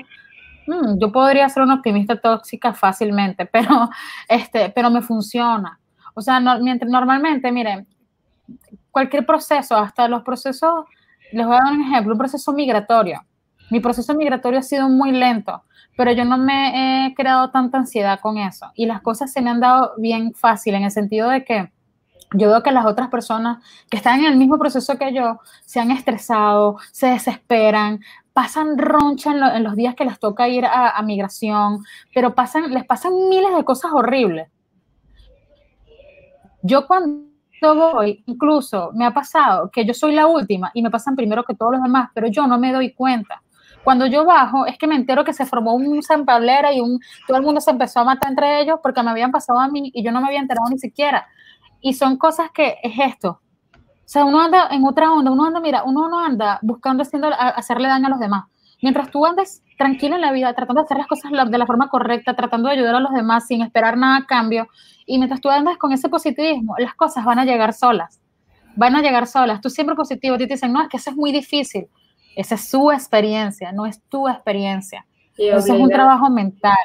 [0.67, 3.89] Mm, yo podría ser una optimista tóxica fácilmente, pero,
[4.27, 5.79] este, pero me funciona.
[6.13, 7.87] O sea, normalmente, miren,
[8.91, 10.85] cualquier proceso, hasta los procesos,
[11.31, 13.25] les voy a dar un ejemplo, un proceso migratorio.
[13.69, 15.63] Mi proceso migratorio ha sido muy lento,
[15.97, 18.71] pero yo no me he creado tanta ansiedad con eso.
[18.75, 21.71] Y las cosas se me han dado bien fácil en el sentido de que
[22.33, 25.79] yo veo que las otras personas que están en el mismo proceso que yo se
[25.79, 27.99] han estresado, se desesperan,
[28.35, 32.69] pasan roncha en, lo- en los días que les toca ir a, migración, pero pasan,
[32.73, 34.49] les pasan miles de cosas horribles.
[36.61, 37.23] Yo cuando
[37.61, 41.55] voy, incluso me ha pasado que yo soy la última y me pasan primero que
[41.55, 43.41] todos los demás, pero yo no me doy cuenta.
[43.85, 46.99] Cuando yo bajo, es que me entero que se formó un San Pablera y un,
[47.25, 49.91] todo el mundo se empezó a matar entre ellos porque me habían pasado a mí
[49.93, 51.25] y yo no me había enterado ni siquiera.
[51.79, 53.39] Y son cosas que es esto.
[54.05, 57.27] O sea, uno anda en otra onda, uno anda, mira, uno no anda buscando haciendo,
[57.27, 58.45] hacerle daño a los demás.
[58.81, 61.89] Mientras tú andes tranquilo en la vida, tratando de hacer las cosas de la forma
[61.89, 64.67] correcta, tratando de ayudar a los demás sin esperar nada a cambio,
[65.07, 68.21] y mientras tú andas con ese positivismo, las cosas van a llegar solas.
[68.75, 69.59] Van a llegar solas.
[69.59, 71.87] Tú siempre positivo, a ti te dicen, no, es que eso es muy difícil.
[72.35, 75.05] Esa es su experiencia, no es tu experiencia.
[75.37, 76.75] Eso es un trabajo mental.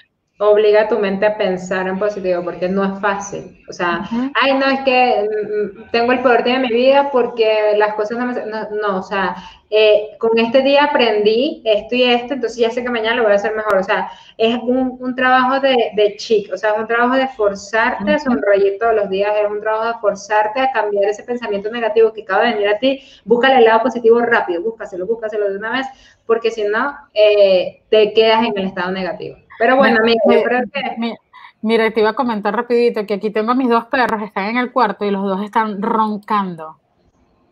[0.48, 3.58] Obliga a tu mente a pensar en positivo porque no es fácil.
[3.68, 4.32] O sea, Ujú.
[4.40, 8.26] ay, no, es que mm, tengo el día de mi vida porque las cosas no
[8.26, 8.34] me...
[8.46, 9.36] No, no, o sea,
[9.68, 13.32] eh, con este día aprendí esto y esto, entonces ya sé que mañana lo voy
[13.32, 13.76] a hacer mejor.
[13.78, 17.28] O sea, es un, un trabajo de, de chic, o sea, es un trabajo de
[17.28, 18.24] forzarte a Ujú.
[18.24, 22.22] sonreír todos los días, es un trabajo de forzarte a cambiar ese pensamiento negativo que
[22.22, 23.00] acaba de venir a ti.
[23.24, 25.86] Búscale el lado positivo rápido, búscaselo, búscaselo de una vez,
[26.26, 29.36] porque si no, eh, te quedas en el estado negativo.
[29.60, 30.94] Pero bueno, Me- amigo, me- yo creo que...
[30.98, 31.14] mi-
[31.62, 34.56] Mira, te iba a comentar rapidito que aquí tengo a mis dos perros, están en
[34.56, 36.78] el cuarto y los dos están roncando.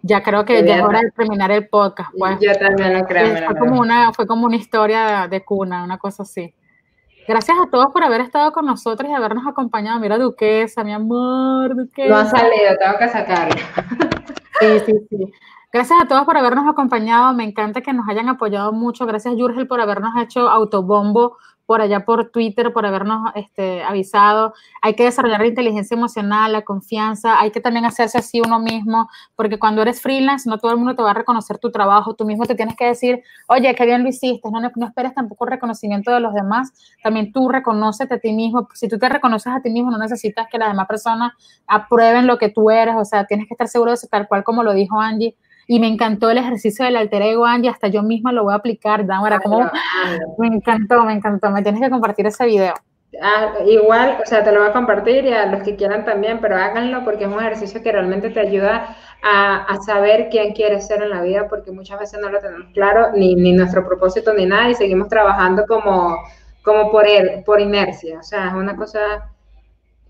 [0.00, 2.38] Ya creo que ya es hora de terminar el podcast, pues.
[2.40, 3.36] Yo también lo creo.
[3.46, 6.54] Fue, como una, fue como una historia de cuna, una cosa así.
[7.26, 10.00] Gracias a todos por haber estado con nosotros y habernos acompañado.
[10.00, 12.08] Mira, Duquesa, mi amor, Duquesa.
[12.08, 13.56] No ha salido, tengo que sacarlo.
[14.60, 15.32] Sí, sí, sí.
[15.70, 17.34] Gracias a todos por habernos acompañado.
[17.34, 19.04] Me encanta que nos hayan apoyado mucho.
[19.04, 21.36] Gracias, Jurgel, por habernos hecho autobombo
[21.68, 24.54] por allá por Twitter, por habernos este, avisado.
[24.80, 27.38] Hay que desarrollar la inteligencia emocional, la confianza.
[27.38, 30.96] Hay que también hacerse así uno mismo, porque cuando eres freelance, no todo el mundo
[30.96, 32.14] te va a reconocer tu trabajo.
[32.14, 34.50] Tú mismo te tienes que decir, oye, qué bien lo hiciste.
[34.50, 36.72] No, no, esperes tampoco reconocimiento de los demás.
[37.02, 38.66] También tú reconócete a ti mismo.
[38.72, 41.34] Si tú te reconoces a ti mismo, no necesitas que las demás personas
[41.66, 42.94] aprueben lo que tú eres.
[42.96, 45.36] O sea, tienes que estar seguro de eso, tal cual como lo dijo Angie.
[45.70, 47.68] Y me encantó el ejercicio del alter ego, Angie.
[47.70, 49.04] Hasta yo misma lo voy a aplicar.
[49.06, 50.34] Dámara, como Hazlo, hazlo.
[50.38, 51.50] me encantó, me encantó.
[51.50, 52.72] Me tienes que compartir ese video.
[53.22, 56.40] Ah, igual, o sea, te lo voy a compartir y a los que quieran también,
[56.40, 60.86] pero háganlo porque es un ejercicio que realmente te ayuda a, a saber quién quieres
[60.86, 64.32] ser en la vida, porque muchas veces no lo tenemos claro, ni, ni nuestro propósito
[64.34, 66.16] ni nada, y seguimos trabajando como,
[66.62, 68.18] como por, él, por inercia.
[68.20, 69.30] O sea, es una cosa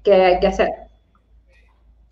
[0.03, 0.69] que hay que hacer.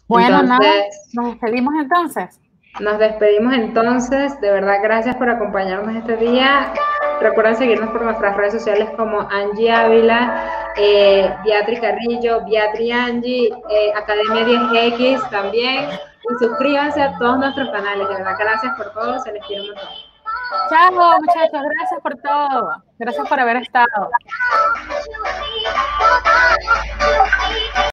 [0.09, 0.72] Bueno, nada,
[1.14, 2.40] nos despedimos entonces.
[2.81, 4.39] Nos despedimos entonces.
[4.41, 6.72] De verdad, gracias por acompañarnos este día.
[7.20, 13.93] Recuerden seguirnos por nuestras redes sociales como Angie Ávila, eh, Beatri Carrillo, Beatri Angie, eh,
[13.97, 15.89] Academia 10X también.
[15.89, 18.09] Y suscríbanse a todos nuestros canales.
[18.09, 19.18] De verdad, gracias por todo.
[19.20, 19.89] Se les quiere un montón.
[20.68, 21.62] Chao, muchachos.
[21.79, 22.83] Gracias por todo.
[22.99, 24.11] Gracias por haber estado.